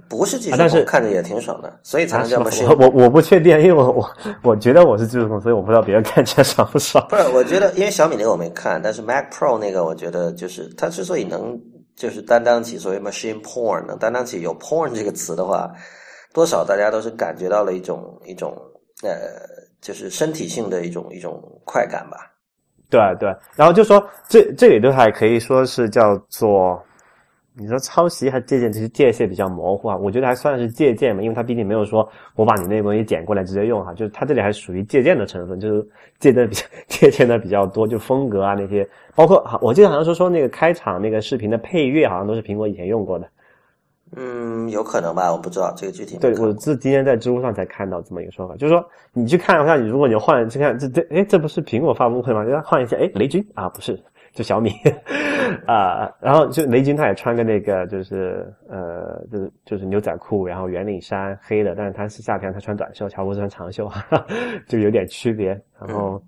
[0.08, 2.38] 不是技术但是看着也挺爽的，所以才能叫
[2.76, 4.10] 我我我不确定，因为我我
[4.42, 7.04] 我觉得我是技术控，所以我不知道别人看起来爽不爽。
[7.08, 11.58] 不是，我觉得因为小米那个我没看，但是 Mac Pro 那个我觉得就是它之所以能。
[11.96, 15.70] 就是担当起所谓 machine porn，能担当起有 porn 这个词的话，
[16.32, 18.56] 多少大家都是感觉到了一种一种
[19.02, 19.12] 呃，
[19.80, 22.32] 就是身体性的一种一种快感吧。
[22.90, 26.82] 对对，然后就说这这里都还可以说是叫做。
[27.54, 29.96] 你说抄袭还借鉴，其实界限比较模糊啊。
[29.96, 35.86] 我觉得还算是借鉴嘛，因为它毕竟没有说我把你那个东西捡过来直接用哈，就是它这里还属于借鉴的成分，就是
[36.18, 43.28] 借的比较 借鉴的比较多，就风格啊那些，包括我记得好像说说那个开场那个视频的配乐好像都是苹果以前用过的。
[44.14, 46.18] 嗯，有可能吧，我不知道这个具体。
[46.18, 48.84] 对，我是今天在知乎上才看到这么一个说法，就是说
[49.14, 52.44] 你去看一下，你如果你换去看这这，哎，这不是苹果发布会吗？
[52.44, 53.98] 就换一下，哎，雷军啊，不是。
[54.32, 54.70] 就小米
[55.66, 63.90] 啊，然后就雷军他也穿个那个，就是呃，就是就是牛仔裤，然后圆领衫，黑的，但是他是夏天，他穿短袖，乔布斯穿长袖，
[64.66, 65.48] 就有点区别。
[65.78, 66.22] 然后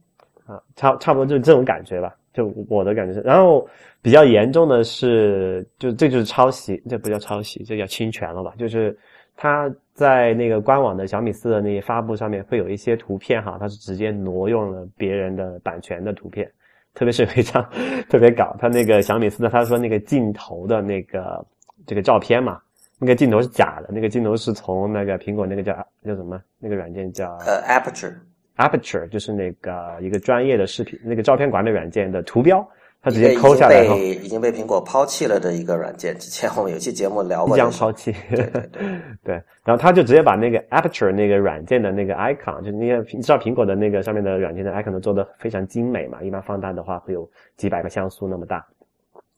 [0.47, 3.21] 啊，差差不多就是这种感觉吧，就我的感觉是。
[3.21, 3.67] 然后
[4.03, 8.53] 比较严重的是，就这就是抄袭，这不叫抄袭，这叫侵权了吧？
[8.59, 8.95] 就是
[9.35, 16.51] 他在那个官网的小米四的那些发布上面会有一些图片哈，他是直接挪用了别人的版权的图片。
[16.95, 17.63] 特别是有一张
[18.09, 21.45] 特别搞，他那个小米四的，他说那个镜头的那个
[21.87, 22.61] 这个照片嘛，
[22.99, 32.67] 那个镜头是假的，那个镜头是从那个苹果那个叫叫什么那个软件叫呃 Aperture，Aperture 就是那个一个专业的视频那个照片管理软件的图标。
[33.05, 37.55] 他直接抠下来被已经被苹果抛弃了的一个软件，之前我们有期节目聊过。
[37.55, 38.63] 即将抛弃，对对
[39.23, 39.35] 对。
[39.63, 48.67] 然后他就直接把那个 Aperture 那个软件的那个 icon，就那个你知道苹果的那个上面的软件的 icon 都做的非常精美嘛，一般放大的话会有几百个像素那么大。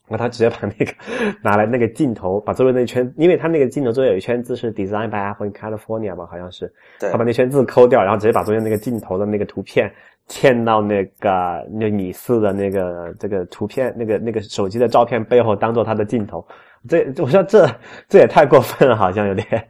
[0.09, 0.93] 那他直接把那个
[1.43, 6.73] 拿来那个镜头，把周围那圈，因为他那个镜头周围有一圈字是 Design by Apple in California 吧，好像是。
[6.99, 7.11] 对。
[7.11, 9.93] 他把那圈字抠掉，然后直接把中间那个镜头的那个图片。
[10.29, 16.45] 嵌到那个那米四的那个这个图片，那个那个手机的照片背后，当做他的镜头，
[16.89, 17.65] 这我说这
[18.09, 19.69] 这也太过分了，好像有点。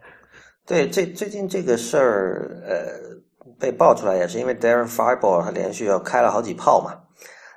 [0.66, 2.75] 对，这最近这个事儿，呃，
[3.61, 6.94] 被爆出来也是因为 Darren Fireball 他连续要开了好几炮嘛，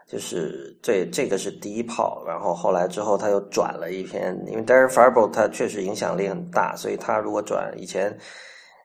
[0.09, 8.09] 就是这这个是第一炮，然后后来之后他又转了一篇，因为 Darren Fireball 他确实影响力很大，所以他如果转以前，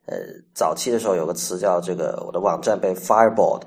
[0.06, 0.16] 呃，
[0.54, 3.60] 早期的时候有个词叫这个我的网站被 Fireball。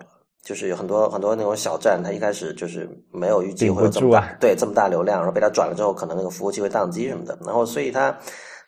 [0.44, 7.38] 就是有很多很多那种小站，它一开始就是没有预计会有这么大，对这么大流量，然后被他转了之后，可能那个服务器会宕机什么的。
[7.46, 8.18] 然后所以他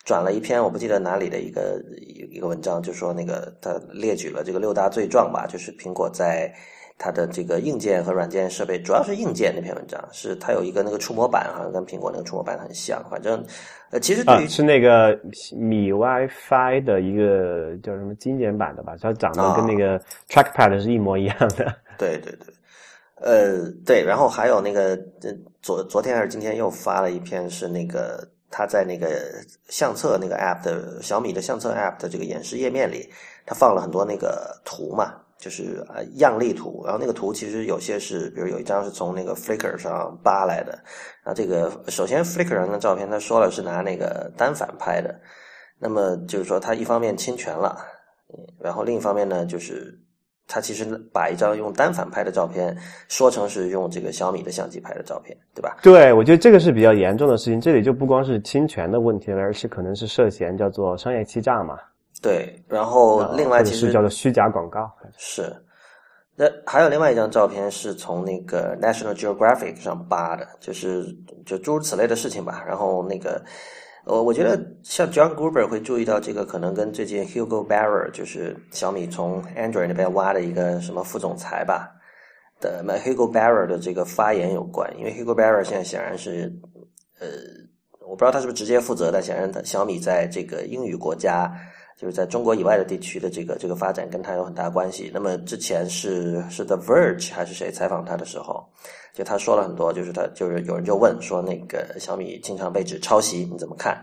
[0.03, 6.53] 转了一篇，我不记得哪里的一个一一个文章，就说那个他列举了这个六大罪状吧，就是苹果在
[6.99, 13.43] 它的这个硬件和软件设备，主要是硬件那篇文章，是它有一个那个触摸板，好像跟苹果那个触摸板很像，反正。
[13.91, 15.19] 呃，其实对于是那个
[15.57, 21.73] 米 WiFi 的一个叫什么精简版的吧，它长得跟那个 Trackpad 是一模一样的。
[21.97, 22.53] 对对对，
[23.15, 24.95] 呃，对，然后还有那个
[25.63, 29.07] 昨昨天还是今天又发了一篇，是那个他在那个
[29.69, 33.09] 相册那个 App 的小米的相册 App 的这个演示页面里，
[33.43, 35.15] 他放了很多那个图嘛。
[35.39, 40.73] 就是呃样例图，然后那个图其实有些是，比如有一张是从那个 Flickr 上扒来的，
[41.23, 45.17] 然后这个首先 Flickr 上的照片，他说了是拿那个单反拍的，
[45.79, 47.77] 那么就是说，他一方面侵权了，
[48.61, 49.97] 然后另一方面呢，就是
[50.45, 52.75] 他其实把一张用单反拍的照片
[53.07, 55.77] 说成是用这个小米的相机拍的照片，对吧？
[55.81, 57.61] 对，我觉得这个是比较严重的事情。
[57.61, 61.77] 这里就不光是侵权的问题了，而是可能是涉嫌叫做商业欺诈嘛。
[62.21, 65.55] 对，然后另外其实叫做虚假广告是。
[66.41, 71.05] 那还有另外一张照片是从那个 National Geographic 上扒的，就是
[71.45, 72.63] 就诸如此类的事情吧。
[72.65, 73.43] 然后那个，
[74.05, 81.91] 我我觉得像 John Gruber 会注意到这个，可能跟最近 Hugo Barra 就是小米从 Android 那边挖的一个什么副总裁吧
[82.61, 84.89] 的 Hugo Barra 的这个发言有关。
[84.97, 86.49] 因为 Hugo Barra 现在显然是
[87.19, 87.27] 呃，
[88.07, 91.53] 我不知道他是不是直接负责，但显然他小米在这个英语国家。
[91.99, 95.11] 就是在中国以外的地区的这个这个发展跟他有很大关系。
[95.13, 98.65] 那么之前是是 The Verge 还是谁采访他的时候，
[99.13, 104.01] 就他说了很多，就是他就是有人就问说那个小米经常被指抄袭，你怎么看？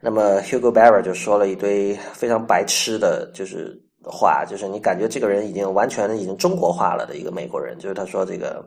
[0.00, 3.76] 那么 Hugo Barra 就说了一堆非常白痴的，就是
[4.10, 8.64] 话，就是你感觉这个人已经完全已经中国化了的一个美国人，就是他说这个。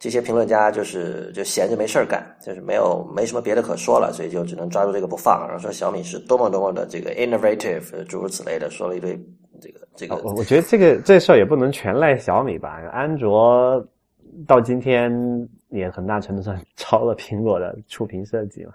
[0.00, 9.20] 这些评论家就是就闲着没事儿干，就是没有没什么别的可说了，所以就只能抓住这个不放，然后说小米是多么多么的这个 innovative，诸如此类的，说了一堆
[9.60, 10.14] 这个这个。
[10.22, 13.84] 我我觉得这个这事儿也不能全赖小米吧，安卓
[14.46, 15.12] 到今天
[15.70, 18.74] 也很大程度上 超了苹果的触屏设计嘛。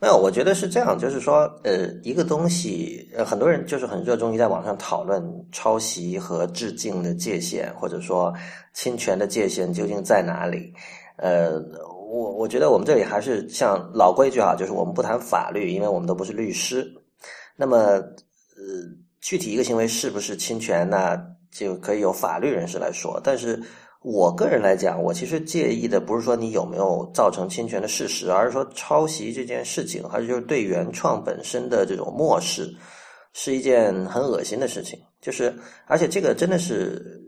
[0.00, 8.32] 没有，我觉得是这样，就是说，呃，一个东西，呃，很多人就是很热衷于在网上讨论抄袭和致敬的界限，或者说
[8.72, 10.72] 侵权的界限究竟在哪里？
[11.16, 11.60] 呃，
[12.12, 16.88] 我我觉得我们这里还是像老规矩哈，就是我们不谈法律，因为我们都不是律师。
[17.56, 18.04] 那么，呃，
[19.20, 23.60] 具体一个行为是不是侵权，那就可以由法律人士来说，但是。
[24.00, 32.72] 我个人来讲，我其实介意的不是说你有没有造成侵权的事实，而是说抄袭这件事情，还是就是对原创本身的这种漠视，
[33.32, 34.98] 是一件很恶心的事情。
[35.20, 35.52] 就是，
[35.86, 37.20] 而且这个真的是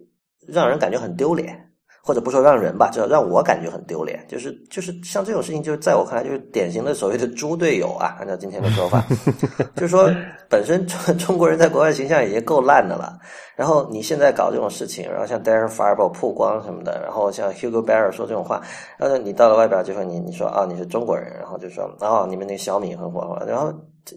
[0.47, 1.70] 让人感觉很丢脸。
[2.03, 4.25] 或者不说让人吧，就让我感觉很丢脸。
[4.29, 8.17] 就是就是像这种事情，就是在我看来就是典型的所谓的猪队友啊。
[8.19, 9.05] 按照今天的说法，
[9.77, 10.11] 就是说
[10.49, 13.19] 本身中中国人在国外形象已经够烂的了，
[13.55, 18.63] 然后你现在搞这种事情，然后像 Darren Fireball 曝光什么的，然后像 Hugo Barra 说这种话，
[18.99, 23.73] 然后你到了外边就说你你说啊你是中国人，然后就说哦你们那小米很火，然后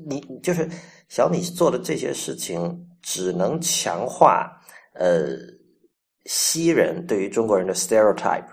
[0.06, 0.68] 你就是
[1.10, 4.52] 小米做的这些事情只能强化
[4.94, 5.38] 呃。
[6.26, 8.46] 西人对于中国人的 stereotype，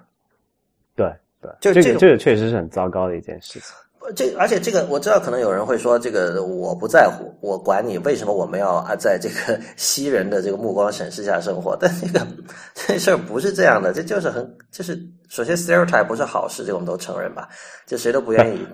[0.96, 3.68] 对对，就这个这个确实是很糟糕的一件事情。
[4.16, 11.76] 这而且这个我知道，可能有人会说，这个我不在乎，我管你为什么我们要啊在这个西人的这个目光审视下生活。
[11.78, 12.26] 但这个
[12.74, 17.48] 这事儿不是这样的，这就是很就是首先 stereotype 不是好事，这个我们都承认吧？
[17.86, 18.66] 就谁都不愿意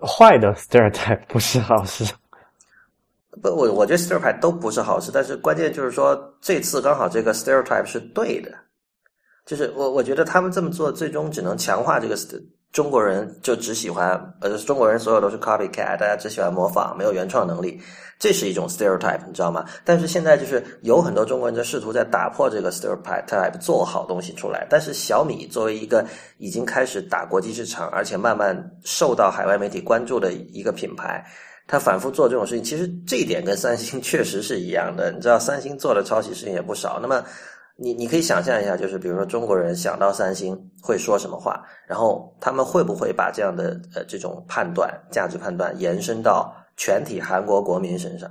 [0.00, 2.04] 坏的 stereotype 不是好事。
[3.42, 8.52] 不，我我觉得 stereotype 都不是好事，但是关键就是说，这次刚好这个 stereotype 是对的，
[9.44, 12.16] 就是我我觉得他们这么做，最终只能强化这个
[12.72, 17.80] 中国人就只喜欢呃中国人所有都是 copycat，大家只喜欢模仿，没有原创能力，
[18.18, 19.64] 这是一种 stereotype，你知道吗？
[19.84, 24.66] 但是现在就是有很多中国人在试图在打破这个 stereotype，做好东西出来。
[24.68, 26.04] 但是小米作为一个
[26.36, 31.24] 已经开始打国际市场，而且慢慢受到海外媒体关注的一个品牌。
[31.66, 35.12] 他反复做这种事情，其实这一点跟三星确实是一样的。
[35.12, 36.98] 你知道，三星做的抄袭事情也不少。
[37.00, 37.22] 那么，
[37.80, 48.28] 你你可以想象一下，就是比如说中国人想到三星会说什么话，然后他们会不会把这样的呃这种判断、价值判断延伸到全体韩国国民身上？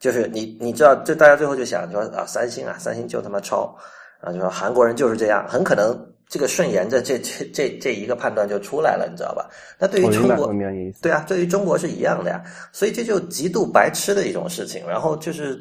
[0.00, 3.72] 就是你你知道，就大家最后就想说啊，三星啊，三星就他妈抄，
[4.20, 5.96] 啊就说韩国人就是这样，很可能。
[6.28, 9.48] 这个顺延着这这这这一个判断就出来了，你知道吧？
[9.78, 10.52] 那对于中国，
[11.00, 12.42] 对啊，对于中国是一样的呀。
[12.72, 14.84] 所以这就极度白痴的一种事情。
[14.88, 15.56] 然后就是，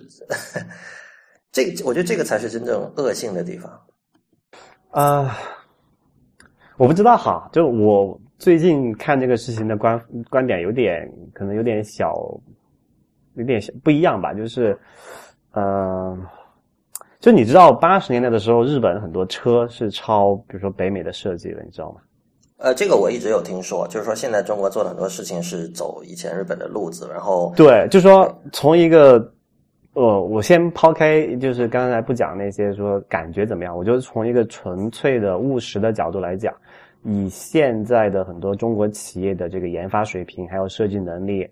[1.56, 3.72] 这我觉得这个才是真正恶性的地方。
[4.90, 5.38] 啊，
[6.76, 9.98] 我不知道哈，就我最近看这个事情的观
[10.30, 12.14] 观点有点可能有点小，
[13.36, 14.78] 有点不一样吧，就是，
[15.54, 16.22] 嗯。
[17.22, 22.02] 就你知道八十年代的时候，日本很多车是抄，比如说北美的设计的，你知道吗？
[22.58, 29.34] 呃，这个我一直有听说，就是说现在中国做的很多事情是走以前日本的路子，然后对，就是说从一个，
[29.96, 36.54] 呃，我先抛开，就是刚才不讲那些说感觉怎么样，我就从一个纯粹的务实的角度来讲，
[37.04, 41.50] 以现在的很多中国企业的这个研发水平还有设计能力。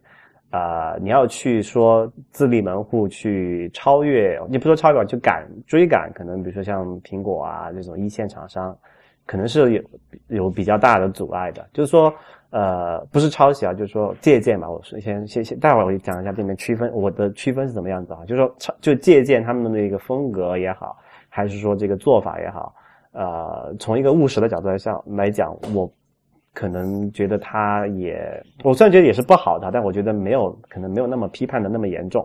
[0.49, 8.77] 啊，你要去说自立门户去超越，你不说超越，就赶追赶，可能比如说像苹果啊这种一线厂商，
[9.25, 9.81] 可能是有
[10.27, 11.67] 有比较大的阻碍的。
[11.73, 12.13] 就是说，
[12.53, 14.69] 呃，不是抄袭啊，就是说借鉴吧。
[14.69, 18.19] 我是先先先，待会儿我讲一下这边区分，我的区分是怎么样子啊？
[18.27, 20.95] 就是说，抄就借鉴他们的那个风格也好，
[21.29, 22.75] 还是说这个做法也好，
[23.11, 25.91] 呃，从一个务实的角度来上来讲，我
[26.53, 28.21] 可能觉得他也，
[28.63, 32.23] 我虽然觉得也是不好的，但我觉得没有可能没有那么批判的那么严重。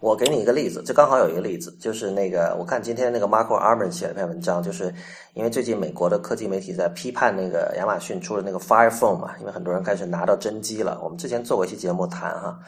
[0.00, 4.92] 我给你一个例子，这刚好有一个例子，就是那个我看今天那个 Marco Arman 写了篇文章，就是
[5.32, 11.00] 因为最近美国的科技媒体在批判那个亚马逊出了那个 Fire Phone 嘛，因为很多人开始拿到真机了。
[11.02, 12.58] 我们之前做过一期节目谈哈，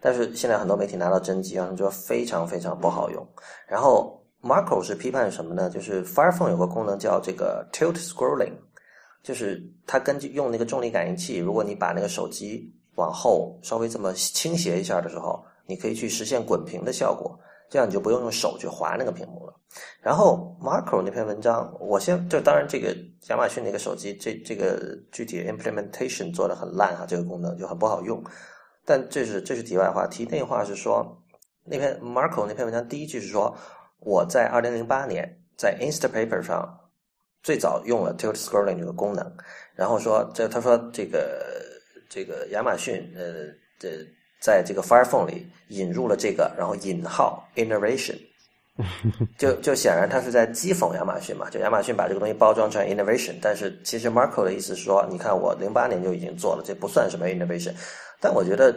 [0.00, 3.26] 但是现在很多媒体拿到真机啊，说非常非常不好用。
[3.66, 5.68] 然后 Marco 是批判什么呢？
[5.68, 8.52] 就是 Fire Phone 有个功能叫这个 Tilt Scrolling，
[9.24, 15.44] 就是它根据用那个重力感应器，如果你把那个手机往后稍微这么倾斜一下的时候。
[15.66, 19.52] 你可以去实现滚屏的效果，这样你就不用用手去划那个屏幕了。
[20.00, 22.96] 然后 Marco 那篇文章，我先就当然这个
[23.28, 28.22] 亚马逊那个手机这这个具体 implementation 做的很烂哈，这个功能就很不好用。
[28.84, 31.20] 但这是这是题外话，题内话是说
[31.64, 33.54] 那篇 Marco 那篇文章第一句是说
[33.98, 36.78] 我在二零零八年在 Instapaper 上
[37.42, 39.30] 最早用了 Tilt Scrolling 这个功能，
[39.74, 41.42] 然后说这他说这个
[42.08, 44.06] 这个亚马逊呃这。
[44.46, 48.16] 在这个 Fire Phone 里引入了这个，然后引号 innovation，
[49.36, 57.74] 就就显然他是在讥讽亚马逊嘛，就亚马逊把这个东西包装成 innovation，但是其实 Marco 的意思是说，你看我零八年就已经做了，这不算什么 innovation。
[58.20, 58.72] 但我觉得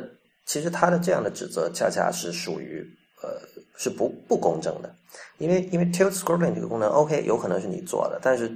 [0.47, 2.83] 其实他的这样的指责恰恰是属于
[3.21, 3.29] 呃
[3.77, 4.91] 是不不公正的，
[5.37, 8.51] 因为因为 Tilt Scrolling 这个功能 OK 有可能是你做的，但是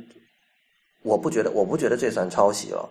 [1.03, 2.89] 我不觉得我不觉得这算抄袭了，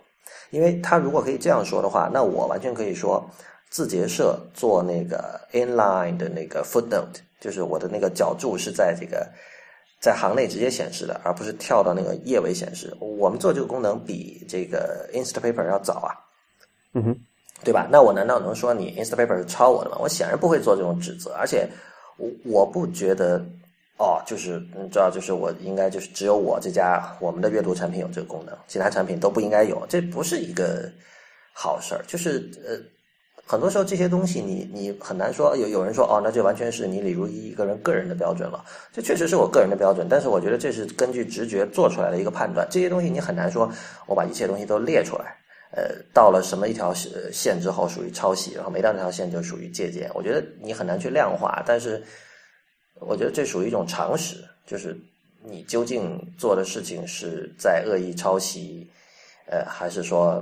[0.51, 3.29] 因为他如果可以这样说的话，那我完全可以说。
[3.73, 9.27] 字节社做那个 inline 的那个 footnote，就是我的那个脚注是在这个
[9.99, 12.95] 在行内直接显示的，而不是跳到那个页尾显示。
[12.99, 16.13] 我们做这个功能比这个 Instapaper 要早啊，
[16.93, 17.19] 嗯哼，
[17.63, 17.87] 对吧？
[17.91, 19.97] 那我难道能说你 Instapaper 是抄我的吗？
[19.99, 21.67] 我显然不会做这种指责，而且
[22.17, 23.43] 我我不觉得
[23.97, 30.87] 哦，就是你知道，就是我应该就是只有我这家我们的阅读产品有这个功能，其他产品都不应该有，这不是一个
[31.55, 32.77] 好事儿，就是呃。
[33.45, 38.63] 很多时候这些东西，你你很难说有有人说哦，那这完全是你李如一一个人个人的标准了。
[38.91, 42.65] 这确实是我个人的标准，但是我觉得这是根据直觉做出来的一个判断。
[42.71, 43.69] 这些东西你很难说，
[44.07, 45.35] 我把一切东西都列出来，
[45.71, 46.93] 呃，到了什么一条
[47.31, 50.09] 线之后属于抄袭，然后没到那条线就属于借鉴。
[50.13, 52.01] 我觉得你很难去量化，但是
[53.01, 54.97] 我觉得这属于一种常识，就是
[55.43, 58.89] 你究竟做的事情是在恶意抄袭，
[59.47, 60.41] 呃，还是说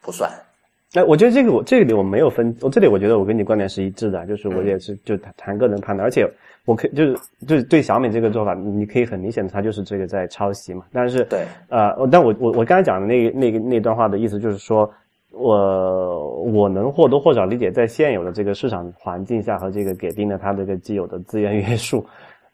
[0.00, 0.32] 不算。
[0.94, 6.28] 哎，我觉得这个我这里我没有分，我这里我觉得我跟你观点是一致的，就是我也是就谈谈个人判断，而且
[6.64, 10.84] 我可就是就是对小米这个做法，你可以很明显的，它就是这个在抄袭嘛。
[10.92, 14.90] 但是对，呃，但我我我刚才讲的那个那个那段话的意思就是说，
[15.30, 22.04] 我我能或多或少理解，在现有的这个市场环境下和这个给定了它这个既有的资源约束，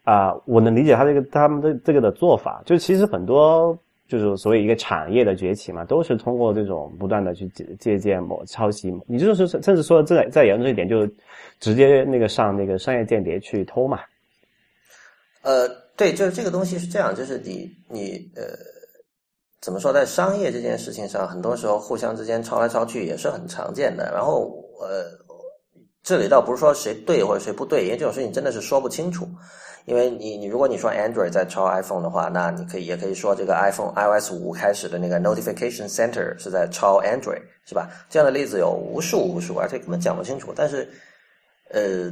[0.03, 3.75] 啊，我能理解他这个他们的这个的做法，就其实很多。
[4.07, 8.93] 就是所谓一个产业的崛起嘛，都是通过这种不断的去借借鉴、某抄袭。
[9.05, 11.07] 你就是甚至说再再严重一点，就
[11.59, 13.99] 直接那个上那个商业间谍去偷嘛。
[15.41, 18.43] 呃，对，就是这个东西是这样，就是你你呃，
[19.61, 24.11] 怎么说，在商业这件事情上，很多时候互相之间抄来抄去也是很常见的。
[24.13, 25.05] 然后呃，
[26.07, 29.27] 这里倒不是说谁对或者谁不对，因为这种事情真的是说不清楚。
[29.83, 37.89] 因为你你如果你说 Android 在抄 iPhone 的话，那你可以也可以说这个 iPhone iOS 五开始的那个 Notification Center 是在抄 Android，是吧？
[38.09, 40.53] 这样的例子有无数无数，而且根本讲不清楚。
[40.55, 40.89] 但是，
[41.71, 42.09] 呃，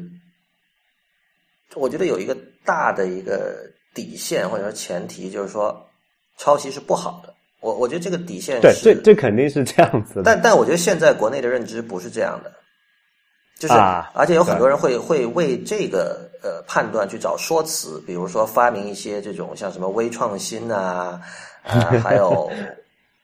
[1.75, 5.73] 我觉得有一个大的一个底线或者说前提，就是说
[6.38, 7.34] 抄袭是不好的。
[7.62, 10.21] 我我觉得这个底线对，这这肯定是这样子。
[10.25, 12.51] 但但我觉得现在国内的认知不是这样的。
[13.58, 13.74] 就是，
[14.13, 21.22] 而且有很多人会会为这个呃判断去找说辞，比如说发明一些这种像什么微创新啊，
[21.63, 21.72] 啊，
[22.04, 22.52] 还有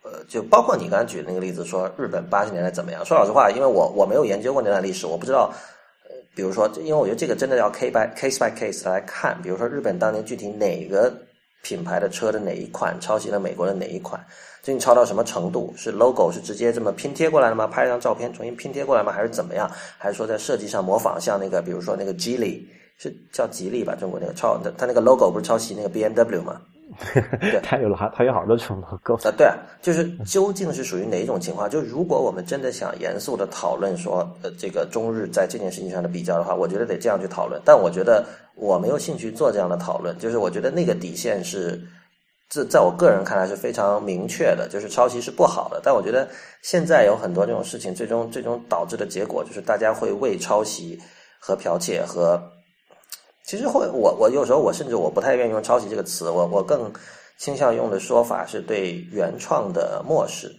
[0.03, 3.03] 呃，就包括你刚才举的那个例子，说日本八十年代怎么样？
[3.05, 5.53] 说老实话，因为我我没有研究过那段历史，我不知道。
[6.09, 11.13] 呃，比如说，因为我觉得这个真的要 case by case by case 来看，比如说日本当年具体哪个
[11.61, 14.25] 品牌的车的哪一款抄袭了美国的哪一款。
[14.61, 15.73] 究竟抄到什么程度？
[15.75, 17.65] 是 logo 是直接这么拼贴过来的吗？
[17.65, 19.11] 拍一张照片重新拼贴过来吗？
[19.11, 19.69] 还是怎么样？
[19.97, 21.19] 还是说在设计上模仿？
[21.19, 23.95] 像那个，比如说那个吉利，是叫吉利吧？
[23.95, 26.61] 中国那个抄，它那个 logo 不是抄袭那个 B M W 吗？
[27.39, 29.31] 对， 它有了好，它有好多种 logo 啊。
[29.35, 31.67] 对啊，就是究竟是属于哪一种情况？
[31.67, 37.59] 就如果我们真的想严肃的讨论说，呃，这个中日在这件事情上的比较的话，我觉得得这样去讨论。
[37.65, 41.81] 但我觉得我没有兴趣做这样的讨论，就是我觉得那个底线是。
[42.51, 45.79] 这在我个人看来是非常明确的，就是抄袭是不好的。
[45.81, 46.27] 但我觉得
[46.61, 50.99] 现在有很多这种事情，最终最终导致的结果就是大家会为抄袭
[51.39, 52.37] 和剽窃和，
[53.45, 56.91] 其实会我我有时候我甚至我不太愿意用抄袭这个词，我我更
[57.37, 60.53] 倾向用的说法是对原创的漠视。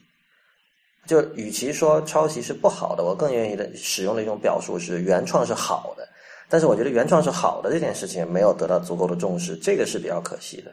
[1.06, 6.08] 就与其说抄袭是不好的，我更愿意的使用的一种表述是原创是好的。
[6.48, 10.70] 但是我觉得原创是好的这件事情没有得到足够的重视，这个是比较可惜的。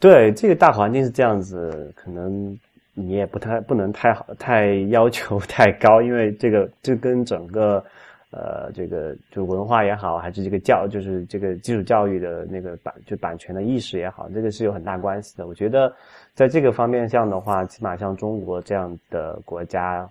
[0.00, 2.56] 对，这个大环境是这样子，可能
[2.94, 7.84] 你也不太不能太好太要求 太高，因为这个这跟整个
[8.30, 15.48] 呃这个就文化也好，还是这个教就是这个基础教育的那个版就版权的意识也好，这个是有很大关系的。
[15.48, 15.92] 我觉得
[16.32, 20.08] 在这个方面上的话，起码像中国这样的国家，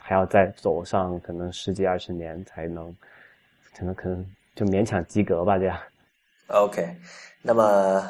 [0.00, 2.96] 还要再走上可能十几二十年才能，
[3.76, 5.76] 可能可能就勉强及格吧，这样。
[6.46, 6.88] OK，
[7.42, 8.02] 那么。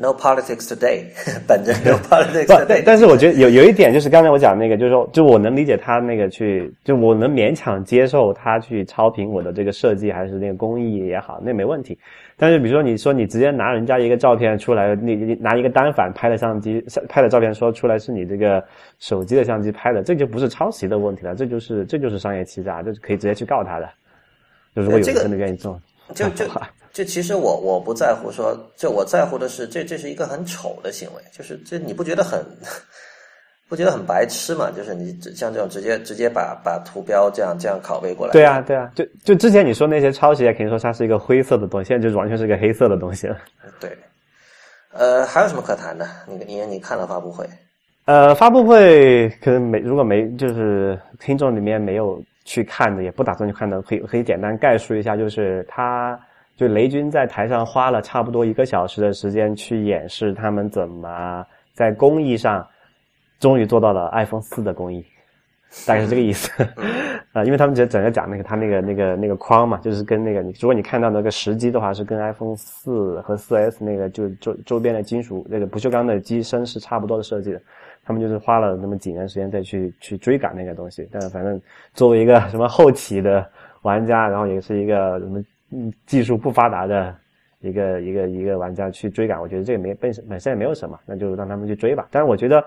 [0.00, 1.04] No politics today，
[1.46, 2.82] 本着 No politics today。
[2.86, 11.98] 但是我觉得有有一点就是刚才我讲那个，就是说，就我能理解他那个去，就我能勉强接受他去超评我的这个设计还是那个工艺也好，那没问题。
[12.38, 18.64] 但是比如说你说你直接拿人家一个照片出来，你你拿一个单反拍的相机拍的照片说出来是你这个
[19.00, 23.86] 手机的相机拍的，这就不是抄袭的问题了，这就是这就是商业欺诈，就是可以直接去告他的。
[24.74, 25.78] 就如果有人真的愿意做，
[26.14, 26.46] 就就。
[26.92, 32.44] 这其实我我不在乎说，这我在乎的是这这是一个很丑的行为，就是这你不觉得很
[33.70, 34.72] 不觉得很白痴嘛？
[34.76, 38.32] 就是你像这种直接直接把把图标这样这样拷贝过来。
[38.32, 43.38] 对啊对啊，就就之前你说那些抄袭，肯定说它是一个灰色的东西，现在就完全是个黑色的东西了。
[43.78, 43.96] 对，
[44.92, 46.04] 呃，还有什么可谈的？
[46.26, 47.48] 你你你看了发布会？
[48.06, 56.18] 呃，发布会可能没如果没就是听众里面没有去看的，也不打算去看的，可以可以简单概述一下，就是他。
[56.60, 61.42] 就雷军在台上花了差不多一个小时的时间去演示他们怎么
[61.72, 62.68] 在工艺上
[63.38, 65.02] 终于做到了 iPhone 四的工艺，
[65.86, 66.62] 大概是这个意思
[67.32, 77.62] 啊，因为他们只整个讲那个他那个那个那个框嘛，就是跟那个如果你看到那个实机的话，是跟 iPhone 四和四 S 那个就周周边的金属那个不锈钢的机身是差不多的设计的，
[78.04, 81.58] 他们就是花了那么几年时间再去去追赶那个东西，但是反正
[81.94, 83.48] 作为一个什么后期的
[83.80, 85.42] 玩家，然后也是一个什么。
[85.72, 87.14] 嗯，技术不发达的
[87.60, 92.08] 一个一个一个玩家去追赶，我觉得这个没本身本身也没有什么，那就让他们去追吧。
[92.10, 92.64] 但是我觉得，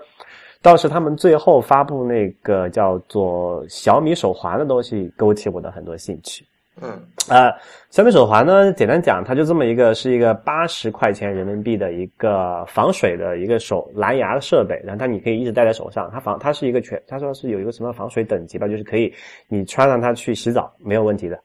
[0.62, 6.44] 倒是他们最后发布那个叫做小米手环的东西，勾起我的很多兴趣。
[6.82, 6.90] 嗯，
[7.28, 7.52] 呃，
[7.90, 19.12] 小米手环呢，简单讲，它就这么一个，是一个八十块钱人民币的一个防水的一个手蓝牙的设备，然后它你可以一直戴在手上，它防它是一个全，它说是有一个什么防水等级吧，就是可以
[19.46, 21.38] 你穿上它去洗澡没有问题的。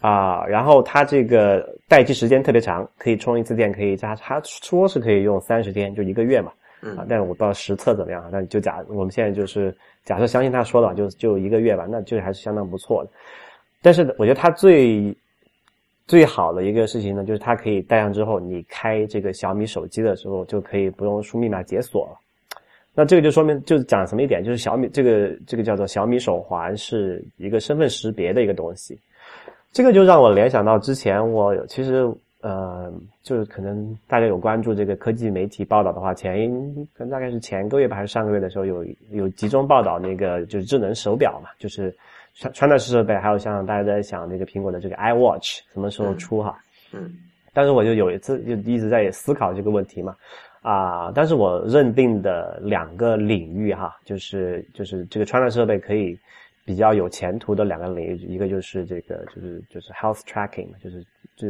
[0.00, 6.52] 啊，然后它这个待机时间特别长，可以充一次电，可以加，它说是可以用三十天，就一个月嘛。
[6.96, 13.10] 啊，但是我不知道实测怎么样，那就假我们现在就是假设相信他说的，就就一个月吧，那就还是相当不错的。
[13.82, 15.14] 但是我觉得它最
[16.06, 22.18] 最好的一个事情呢，就是它可以戴上之后，你开这个小米手机的时候就可以不用输密码解锁了。
[22.94, 28.98] 那这个就说明就是讲什么一点，就是小米这个这个叫做小米手环是一个身份识别的一个东西。
[29.72, 32.92] 这个就让我联想到之前，我其实呃，
[33.22, 36.50] 就是可能大家有关注这个科技媒体报道的话，前
[36.92, 41.94] 可能大概是前个月吧，还是上个月的时候，有有集中报道那个就是智能手表嘛，就是
[42.34, 46.58] 穿穿戴式设备，还有像大家在想那个苹果的这个 iWatch 什么时候出哈？
[46.92, 47.14] 嗯，
[47.52, 50.16] 但是我就有一次就一直在思考这个问题嘛，
[50.62, 56.18] 啊，但是我认定的两个领域哈，就是就是这个穿戴设备可以。
[56.70, 61.04] 比较有前途的两个领域，一个就是这个，就是就是 health tracking，就是
[61.34, 61.48] 就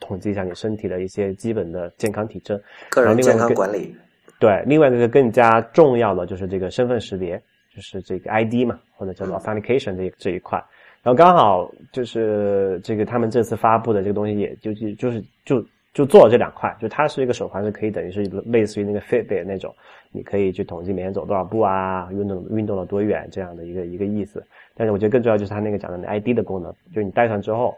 [0.00, 2.60] 统计一下你身体的一些基本的健康体征，
[2.90, 3.94] 个人健康管理。
[4.40, 7.40] 对，另外一个更加重要的就是这个身份识别，
[7.72, 10.58] 就是这个 ID 嘛，或者叫做 authentication 这这一块。
[11.04, 15.64] 然后刚好就是这个他们这次发布的这个东西，也就就就是就。
[15.96, 19.74] 就做了这两块，就它是一个手环，是可以等于是类似于那个 Fitbit 那种，
[20.12, 24.44] 你可以去统计每天走多少步啊，运动运动了多远这样的一个一个意思。
[24.74, 27.74] 但是我觉得更重要就是它那个讲的 ID 的功能，就是你戴上之后，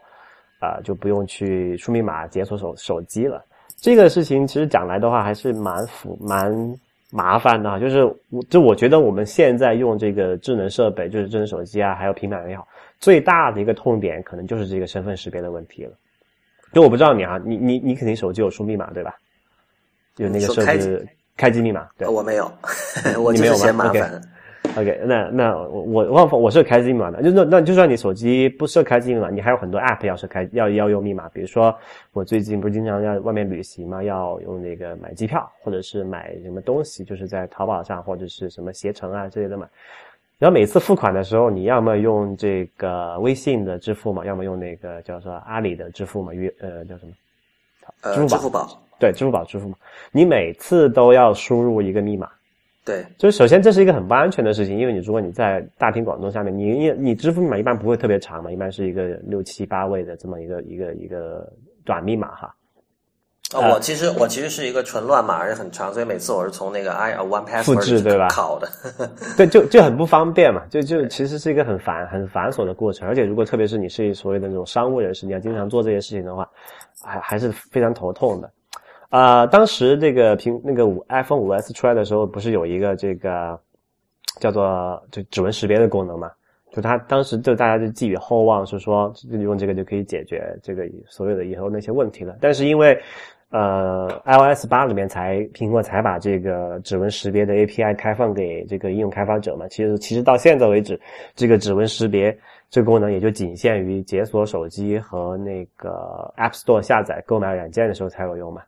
[0.59, 3.41] 啊就不用去输密码解锁手手机了。
[3.77, 6.53] 这个事情其实讲来的话还是蛮复蛮
[7.12, 12.66] 麻烦的，就是我就我觉得我们现在用这个智能设备，就是智能手机啊，还有平板也好，
[12.99, 15.93] 最大的一个痛点可能就是这个身份识别的问题了。
[16.73, 19.14] 就我不知道你啊，你你你肯定手机有输密码对吧？
[20.16, 21.07] 有那个设置
[21.37, 22.51] 开机密码，对，我没有，
[23.23, 24.21] 我没有嫌麻烦。
[24.77, 31.75] OK，那那我我我我设开机密码的，就那那就算你手机不设开机密码，你还有很多 App 要设开要要用密码，比如说
[32.12, 39.66] 我最近不是经常要外面旅行嘛，要用那个买机票或者是买什么东西，就是在淘宝上或者是什么携程啊之类的买。
[40.39, 47.12] 然后每次付款的时候，你要么用这个微信的支付嘛，要么用那个叫做阿里的支付嘛，约呃叫什么？
[48.03, 49.76] 呃，支付宝支付宝，对，支付宝支付嘛，
[50.12, 52.28] 你每次都要输入一个密码。
[52.84, 61.53] 对，就是首先这是一个很不安全的事情，因为你如果你在大庭广众下面，你你你支付密码一般不会特别长嘛，一般是一个六七八位的这么一个一个一个
[61.84, 62.55] 短密码哈。
[63.55, 68.68] 呃，我其实我其实是一个纯乱码，而且很长，所以每次我是从那个 i one password 复制对吧考的。
[69.38, 76.46] 对，就就很不方便嘛，就就其实是一个很繁很繁琐的过程，而且如果特别是你是所谓的那种商务人士，你要经常做这些事情的话，
[77.03, 78.51] 还还是非常头痛的。
[79.09, 83.59] 啊、当时这个苹那个五 iPhone 五 S 出来的时候，不是有一个这个
[84.38, 86.30] 叫做就指纹识别的功能嘛？
[86.70, 92.36] 就它当时就大家就寄予厚望，是说用这个就可以解决这个所有的以后那些问题了。
[92.38, 93.01] 但是因为
[93.51, 101.01] 呃 iOS 八里面才苹果才把这个指纹识别的 API 开放给这个应用开发者嘛，其实其实到现在为止，
[101.34, 102.36] 这个指纹识别
[102.68, 108.62] 这个功能也就仅限于解锁手机和那个 App Store 下载购买软件的时候才有用嘛。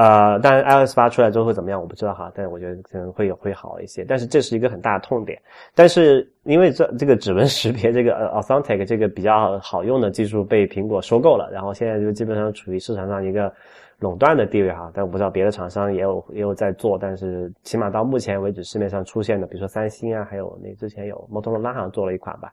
[0.00, 4.02] 呃，当然 iOS 八出来之后会怎么样，我不知道哈，但是我觉得可能会有会好一些。
[4.02, 5.38] 但是这是一个很大的痛点。
[5.74, 13.52] 但是因为这这个指纹识别这个呃 Authentic 这个比较好用的技术被苹果收购了，然后现在就基本上处于市场上一个
[13.98, 14.90] 垄断的地位哈。
[14.94, 22.50] 但我不知道别的厂商也有也有在做，但是起码到目前为止市面上出现的，比如说三星啊，还有那之前有摩托罗拉好像做了一款吧，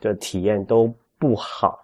[0.00, 1.78] 就体验都不好。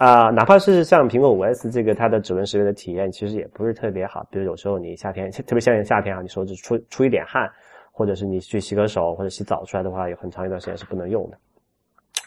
[0.00, 4.26] 啊、哪怕是像苹果五 S 这个它的指纹识别的体验，其实也不是特别好。
[4.30, 7.46] 比如有时候你夏天，特别像夏天啊，你手指出出一点汗，
[7.92, 11.36] 或者是你去洗个手或者洗澡出来的话，有很长一段时间是不能用的。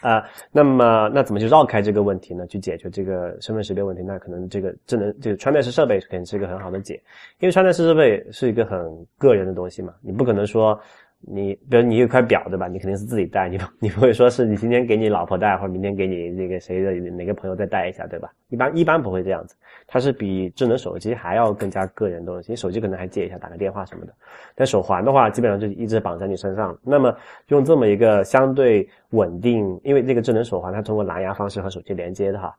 [0.08, 0.22] 啊、
[0.52, 2.46] 那么那怎么去绕开这个问题呢？
[2.46, 4.04] 去解决这个身份识别问题？
[4.04, 6.94] 那可能这个智能这个穿戴式设备肯定是一个很好的解，
[7.40, 8.78] 因为穿戴式设备是一个很
[9.18, 10.78] 个人的东西嘛，你不可能说
[11.26, 12.68] 你，比如你有一块表对吧？
[12.68, 18.32] 你肯定是自己戴，你 你不会说是你今天给你老婆戴，或者明天给你那个谁的哪个朋友再戴一下对吧？
[18.50, 19.56] 一般一般不会这样子，
[19.86, 22.52] 它是比智能手机还要更加个人的东西。
[22.52, 24.12] 你手机可能还借一下打个电话什么的，
[24.54, 26.78] 但手环的话基本上就一直绑在你身上。
[26.82, 27.16] 那么
[27.48, 32.54] 用这么一个相对稳定，因为这个智能手环它通过蓝牙方式和手机连接的哈，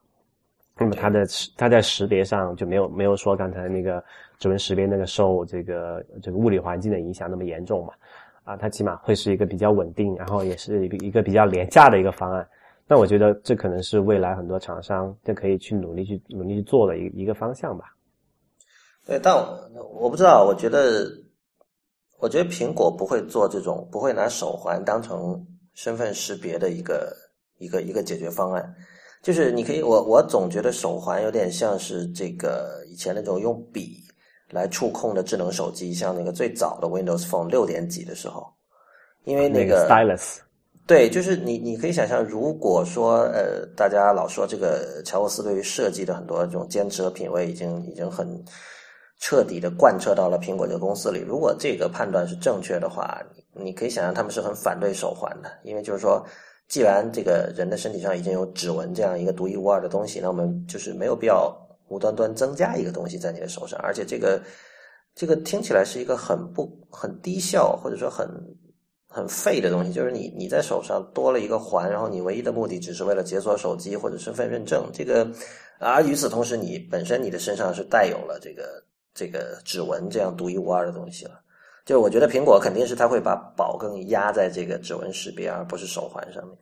[0.77, 1.23] 那么它的
[1.55, 4.03] 它在识别上就没有没有说刚才那个
[4.39, 7.93] 指纹识别那个受这个这个物理环境的影响那么严重嘛。
[8.45, 12.47] 啊，它起码会是一个比较稳定，然后也是一个一个比较廉价的一个方案。
[12.87, 17.85] 那我觉得这可能是未来很多厂商就可以去努力去努力去做的一一个方向吧。
[19.07, 21.07] 对，但我我不知道，我觉得，
[22.19, 25.43] 我觉得苹果不会做这种，不会拿手环当成
[25.73, 27.11] 身份识别的一个
[27.57, 28.75] 一个一个解决方案。
[29.23, 33.97] 就是你可以，我我总觉得手环有点像是这个以前那种用笔
[34.49, 38.47] 来触控的智能手机，像那个最早的 Windows Phone 六点几的时候，
[39.23, 40.37] 因为那个 stylus，
[40.87, 48.27] 对，就是你，你可以想象，如果说，呃，大家老说这个乔布斯对于设计的很多这种坚持和品味，已经已经很
[49.19, 51.19] 彻底的贯彻到了苹果这个公司里。
[51.19, 53.19] 如果这个判断是正确的话，
[53.55, 56.23] 你你可以想象他们是很反对手环的，因为就是说，
[56.67, 61.51] 既然这个人的身体上已经有指纹这样一个独一无二的东西，那我们就是没有必要
[61.87, 64.41] 无端端增加一个东西在你的手上，而且这个
[65.13, 68.27] 这个听起来是一个很不很低效，或者说很。
[69.07, 74.89] 很废的东西，就是你你在手上多了一个环，然后你唯一的目的只是为了解锁手机或者身份认证。
[74.91, 75.25] 这个，
[75.79, 78.83] 而与此同时，你本身你的身上是带有了这个
[79.13, 81.39] 这个指纹这样独一无二的东西了。
[81.85, 86.57] 就我觉得苹果肯定是它会把宝更压在这个指纹识别，而不是手环上面。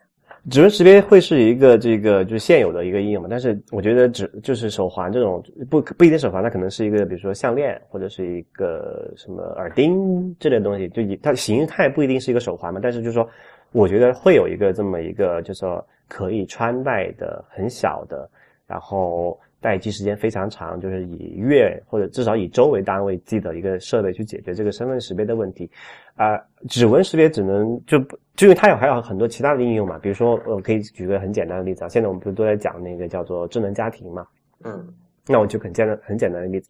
[0.49, 13.25] 指纹识别会是一个这个就是现有的一个应用嘛，但是我觉得指就是手环这种不不一定手环，它可能是一个比如说项链或者是一个什么耳钉之类的东西，就以它形态不一定是一个手环嘛，但是就是说，
[13.71, 18.29] 我觉得会有一个这么一个就是说可以穿戴的很小的，
[18.67, 25.71] 然后待机时间非常长，就是以月或者至少以周为单位计的一个设备去解决这个身份识别的问题。
[26.15, 26.37] 啊、
[26.69, 34.27] 指纹识别只能就不，就因为它有还有很多其他的应用嘛，比如说我可以举个很简单的例子啊，现在我们不是都在讲那个叫做智能家庭嘛，
[34.65, 34.85] 嗯，
[35.25, 36.69] 那我就很简单很简单的例子，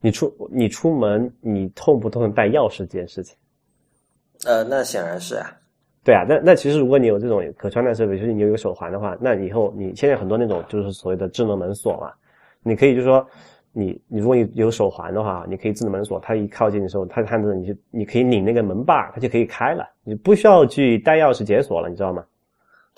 [0.00, 3.36] 你出你出门你痛不痛带钥匙这件事情？
[4.44, 5.50] 呃，那显然是啊。
[6.04, 12.12] 对啊，那那其实如果你有这种可穿戴设备，就是你有一个手环的话，那以后你现在很多那种就是所谓的智能门锁嘛，
[12.64, 13.24] 你可以就说，
[13.72, 22.24] 你你如果你有手环的话，你可以智能门锁，它一靠近的时候，它看着你就你可以拧那个门把，它就可以开了，你不需要去带钥匙解锁了，你知道吗？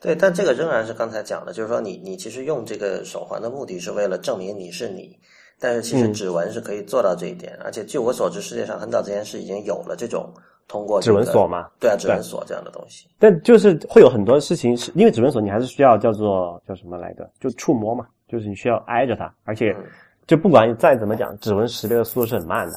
[0.00, 5.18] 对，但这个仍然是刚才讲的，就是说你你其实用这个手环的目的是为了证明你是你，
[5.58, 10.30] 但是其实指纹是可以做到这一点，而且据我所知，世界上很早之前是已经有了这种
[10.68, 11.66] 通过、指纹锁嘛？
[11.80, 13.08] 对啊，指纹锁这样的东西。
[13.18, 17.26] 但就是会有很多事情是因为指纹锁，你还是需要叫做叫什么来着？
[17.40, 19.77] 就触摸嘛，就是你需要挨着它，而且
[20.27, 22.74] 就不管你再怎么讲，指纹识别的速度是很慢的。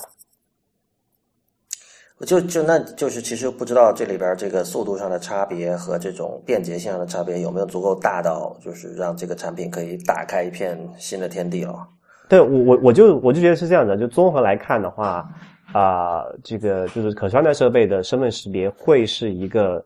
[2.26, 11.88] 就就那就是其实不知道这里边这个速度上的差别和这种便捷性上的差别有没有足够大到就是让这个产品可以打开一片新的天地了。
[12.28, 15.28] 对我我我就我就觉得是这样的，就综合来看的话
[15.72, 19.84] 啊，这个就是可穿戴设备的身份识别会是一个，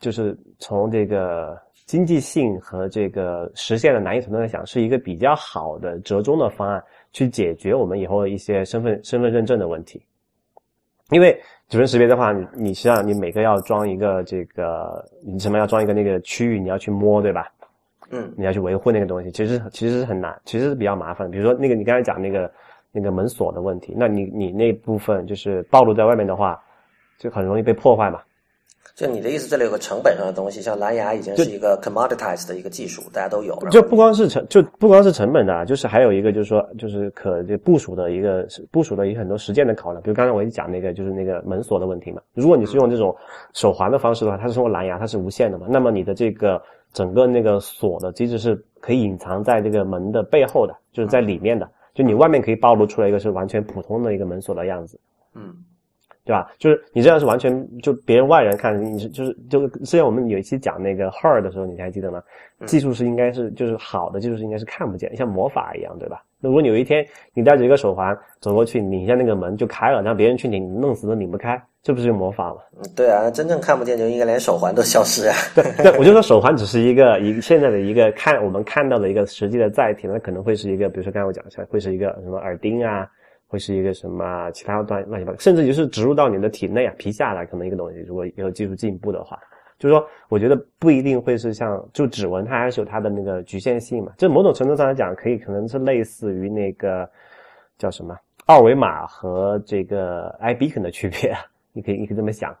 [0.00, 1.56] 就是从这个
[1.86, 6.82] 经济性和这个实现的难易程度来讲，是一个比较好的折中的方案，
[7.12, 10.02] 去解决我们以后一些身份身份认证的问题。
[11.10, 17.48] 因为指纹识别的话，你你实际上你每个要装一个这个，你什么要装一个那个区域，你要去摸，对吧？
[18.10, 21.30] 嗯，你要去维护那个东西，其实其实是很难，其实是比较麻烦。
[21.30, 22.50] 比如说那个你刚才讲那个
[22.90, 26.60] 那个门锁的问题，那你你那部分就是暴露在外面的话，
[27.18, 28.20] 就很容易被破坏嘛。
[28.96, 33.54] 就你的意思，这里有个成本上的东西，像蓝牙已经是一个 commoditized 的一个技术，大家都有。
[33.70, 40.02] 就不光是成，就不光是成本的，啊就是还有一个就是说，就是可就部署的一个部署的一个很多实践的考量。
[40.02, 42.22] 比如刚才我一讲那个，就是那个门锁的问题嘛。
[42.32, 43.14] 如果你是用这种
[43.52, 45.66] 手环的方式的话，它是通过蓝牙，它是无线的嘛。
[45.68, 46.58] 那么你的这个
[46.94, 51.68] 整个那个锁的机制是可以隐藏在这个门的背后的，就是在里面的。
[51.92, 54.98] 就你外面可以暴露出来一个是完全普通的一个门锁的样子。
[55.34, 55.54] 嗯。
[56.26, 56.52] 对吧？
[56.58, 62.20] 就是你这样是完全就别人外人看你是就是就之前我们有一期讲那个 Her 的时候，你还记得吗？
[62.66, 66.22] 技术是应该是就是好的技术是应该是看不见，像魔法一样，对吧？
[66.40, 72.56] 那如果你有一天你带着一个手环走过去，拧一下那个门就开了，让别人去拧，弄死都拧不开，这不是魔法吗？
[72.96, 75.36] 对啊，真正看不见就应该连手环都消失啊。
[75.54, 83.06] 对，对，我就说 手环只是一个一现在的一个看我们看到的一个实际的载体，那可能会是一个，比如说刚才我讲一下，会是一个什么耳钉啊。
[83.56, 88.00] 会是一个什么其他乱乱七八糟，甚至就是植入到你的体内啊皮下来，可能一个东西。
[88.00, 89.40] 如果有技术进步的话，
[89.78, 94.12] 就是说，我觉得不一定会是像就指纹，它还是有它的那个局限性嘛。
[94.18, 97.08] 就某种程度上来讲，可以可能是类似于那个
[97.78, 101.34] 叫什么二维码和这个 i beacon 的区别。
[101.72, 102.54] 你可以你可以这么想。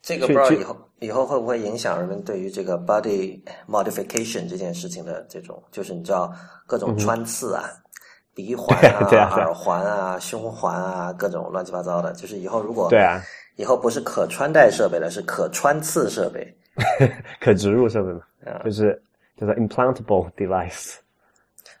[0.00, 6.32] 这个不知道以后以后会不会影响人们对于这个 body modification 这件事情的这种，就是你知道
[6.68, 7.64] 各种穿刺啊。
[8.36, 13.22] 鼻环 啊，耳环啊，胸环啊，各种乱七八糟的，就是以后如果对啊，
[13.56, 16.54] 以后不是可穿戴设备了，是可穿刺设备，
[17.40, 18.20] 可植入设备嘛，
[18.62, 19.02] 就是
[19.38, 20.96] 叫做 implantable device。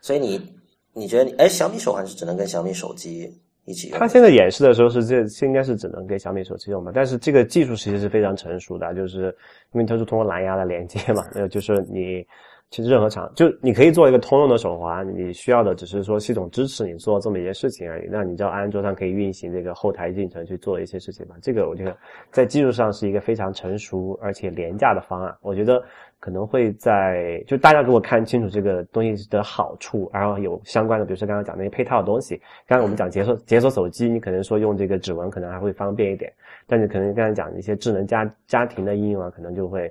[0.00, 0.58] 所以你
[0.94, 3.30] 你觉得，哎，小米手环是只能跟小米手机
[3.66, 3.98] 一起用？
[3.98, 6.90] 它现在演示的时候是这应该是只能跟小米手机用嘛？
[6.94, 9.24] 但是这个技术其实是非常成熟的，就是
[9.72, 12.26] 因为它是通过蓝牙来连接嘛，呃，就是你。
[12.68, 18.08] 其实任何厂就你可以做一个通用的手环，你需要的只是说系统支持你做这么一件事情而已。
[18.10, 21.36] 那你知道安卓上可以运行这个后台进程去做一些事情吧？
[21.40, 21.96] 这个我觉得
[22.32, 25.32] 在技术上是一个非常成熟而且廉价的方案。
[25.42, 25.80] 我觉得
[26.18, 32.36] 可能会在就大家如果看清楚这个东西的好处，然后有相关的，比如说刚刚讲那些配套的东西。
[32.66, 36.32] 刚刚我们讲解锁解锁手机，你可能说用这个指纹可能还会方便一点，
[36.66, 39.90] 但是可能刚才讲一些智能家家庭的应用啊，可能就会。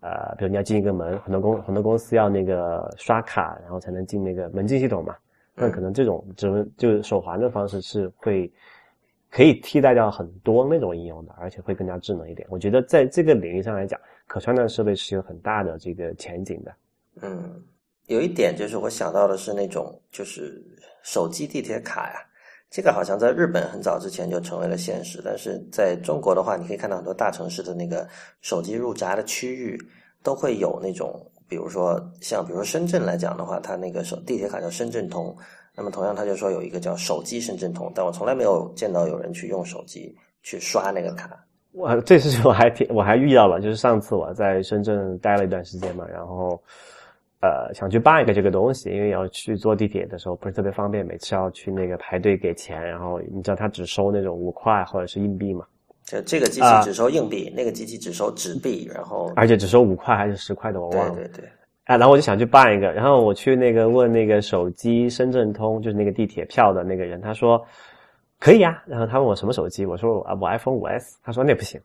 [0.00, 5.16] 呃，比如你要进一个门，很多公很多公司要那个刷卡，然后才能进那个门禁系统嘛。
[5.54, 8.52] 那可能这种指纹就是手环的方式是会
[9.30, 12.46] 可以替代掉很多那种应用的，而且会更加智能一点。
[12.50, 16.74] 我觉得在这个领域上来讲，可穿戴设备是有很大的这个前景的。
[17.22, 17.62] 嗯，
[18.06, 20.62] 有一点就是我想到的是那种就是
[21.02, 22.16] 手机地铁卡呀。
[22.68, 28.06] 这个好像在日本很早之前就成为了现实，但是在中国的话，你可以看到很多大城市的那个
[28.42, 29.78] 手机入闸的区域
[30.22, 35.34] 都会有那种，比如说像比如说深圳来讲的话，它那个手地铁卡叫深圳通，
[35.76, 41.30] 那么同样它就说有一个叫手机深圳通，但我从来没有见到有人去用手机去刷那个卡。
[41.72, 46.60] 我这事情我还挺我还遇到了，就是上次我在深圳待了一段时间嘛，然后。
[47.40, 55.64] 呃，想去办一个这个东西，因为要去坐地铁的时候不是特别方便，每次要去那个排队给钱，然后你知道他只收那种五块或者是硬币嘛？
[56.04, 61.14] 就这个机器只收硬币，那个机器只收纸币，然后而且只收五块还是十块的，我忘了。
[61.14, 61.44] 对对对。
[61.84, 67.64] 哎，然后我就想去办一个，然后我去那个问那个手机深圳通，就是那个地铁票的那个人，他说
[68.40, 68.82] 可以啊。
[68.86, 71.80] 然后他问我什么手机，我说啊我 iPhone 五 S，他说那不行。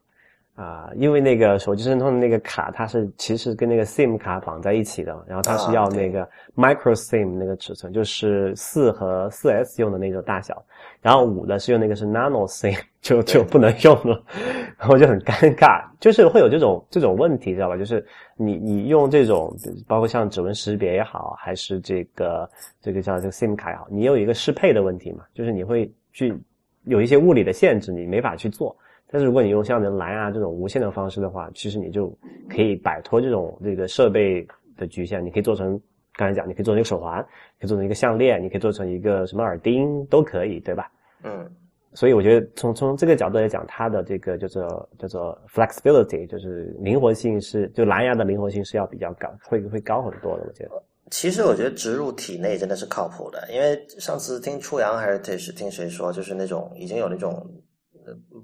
[0.54, 10.62] 啊，因为那个手机申通的那个卡，它是其实跟那个 SIM 卡绑在一起的，然后它是要那个 Micro SIM 那个尺寸，就是四和四 S 用的那种大小，
[11.00, 14.22] 然后五的是用那个是 Nano SIM， 就就不能用了，
[14.78, 17.76] 然后就很尴尬，就是会有这种这种问题，知道吧？
[17.78, 18.04] 就是
[18.36, 19.56] 你你用这种，
[19.88, 22.48] 包括像指纹识别也好，还是这个
[22.82, 25.24] 这个叫这个 SIM 卡也好，你有一个适配的问题嘛？
[25.32, 26.38] 就是你会去
[26.84, 28.76] 有一些物理的限制，你没法去做。
[29.12, 32.08] 但是如果你用像蓝牙这种无线的方式的话，其实你就
[32.48, 35.22] 可以摆脱这种这个设备的局限。
[35.22, 35.78] 你可以做成
[36.14, 37.22] 刚才讲，你可以做成一个手环，
[37.60, 40.90] 可以做成一个项链，你可以做成一个什么耳钉都可以，对吧？
[41.24, 41.46] 嗯。
[41.92, 50.44] 所以我觉得从从这个角度来讲，它的这个叫做叫做 flexibility，就是灵活性是就蓝牙的灵活性是要比较高，会会高很多的。
[50.48, 50.82] 我觉得。
[51.10, 55.18] 其实我觉得植入体内真的是靠谱的，因为上次听初阳还是
[55.52, 57.46] 听谁说，就是那种已经有那种。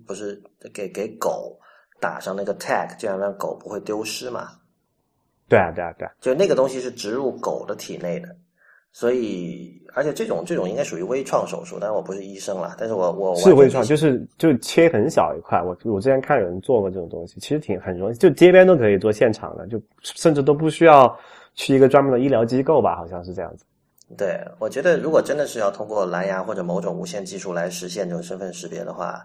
[0.07, 0.43] 不是
[0.73, 1.59] 给给狗
[2.01, 4.49] 打上那个 tag，这样让狗不会丢失嘛？
[5.49, 8.29] 对啊，对啊，对啊，就那个东西是植入狗的体内的，
[8.93, 15.63] 所以而且这种这种应该属于微创手术，但是我不是医生了，但是我我是微创，就是就切很小一块。
[15.63, 21.19] 我我之前看有人做过这种东西，其实挺很容易，就街边都可以做现场的，就甚至都不需要
[21.55, 23.65] 去一个专门的医疗机构吧，好像是这样子。
[24.19, 29.25] 对，我觉得如果真的是要通过蓝牙或者某种无线技术来实现这种身份识别的话。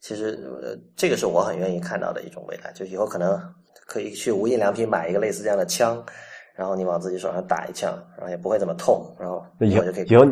[0.00, 2.70] 其实，呃，这个是我很愿意看到的一种未来。
[2.72, 3.40] 就以后可能
[3.86, 6.04] 可以去无印良品买一个类似这样的枪，
[6.54, 10.04] 然后你往自己手上打一枪，然后也不会这么痛，然后以后就可以。
[10.04, 10.26] 以后，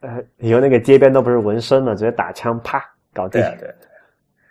[0.00, 3.40] 呃，以后那个街边都不是纹身了，直接打枪，啪，搞定。
[3.40, 3.74] 对对。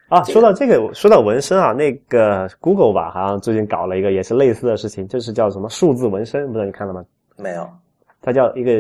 [0.08, 7.04] 啊，说到这个，说到纹身啊，那个 Google 吧，好像最近搞了一个也是类似的事情，就是叫什么数字纹身，不知道你看了吗？
[7.38, 7.68] 没有。
[8.22, 8.72] 它叫一个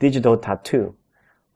[0.00, 0.92] Digital Tattoo。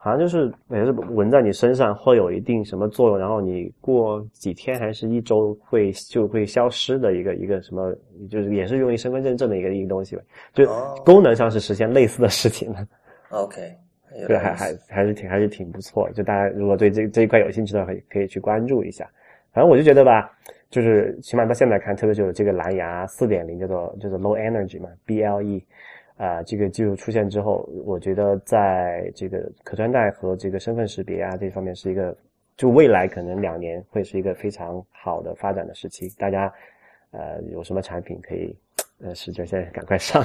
[0.06, 7.92] 好像就是也是纹在你身上会有一定什么作用，然后你过几天还是一周会就会消失的一个一个什么，
[8.30, 10.22] 就是也是用于身份认证的一个一个东西吧
[10.54, 10.64] 就
[11.04, 12.86] 功能上是实现类似的事情的。
[13.30, 13.60] OK，
[14.28, 16.08] 对，还还还是挺还是挺不错。
[16.12, 19.04] 就大家如果对这这一块有兴趣的话，可以可以去关注一下。
[19.52, 20.30] 反正我就觉得吧，
[20.70, 25.64] 就是起码到现在看，特别是这个蓝牙四点零叫做叫做 Low Energy 嘛，BLE。
[26.16, 32.16] 啊，这个技术出现之后，我觉得在这个可穿戴和这个身份识别啊这方面是一个，
[32.56, 36.08] 就未来可能两年会是一个非常好的发展的时期。
[36.18, 36.50] 大家，
[37.10, 38.56] 呃，有什么产品可以，
[39.02, 40.24] 呃，使劲现在赶快上。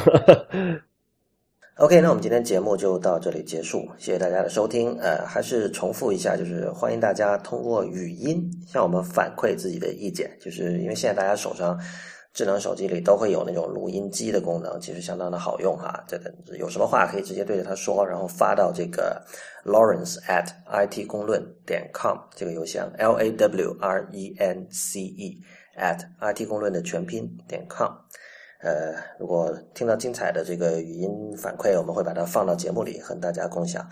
[1.76, 4.98] OK，那我们今天节目就到这里结束，谢谢大家的收听。
[4.98, 11.78] 呃，还是重复一下，就是欢迎大家通过语音向我们反馈自己的意见，就是因为现在大家手上。
[12.34, 16.04] 智能手机里都会有那种录音机的功能，其实相当的好用哈。
[16.08, 19.22] 这个有什么话可以直接对着他说，然后发到这个
[19.66, 20.48] Lawrence at
[20.88, 25.38] it 公论点 com 这个邮箱，L A W R E N C E
[25.78, 27.92] at it 公论的全拼点 com。
[28.64, 33.84] 呃，如果听到精彩的这个语音反馈，我们会把它放到节目里和大家共享。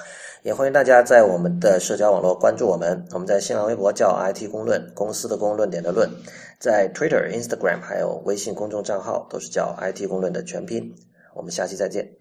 [0.44, 3.04] 也欢迎大家在我们的社交网络关注我们。
[3.12, 6.08] 我们在新浪微博叫 IT 公论，公司的公论点的论，
[6.60, 10.94] 在 Twitter、Instagram 还有微信公众账号都是叫 IT 公论的全拼。
[11.34, 12.19] 我们下期再见。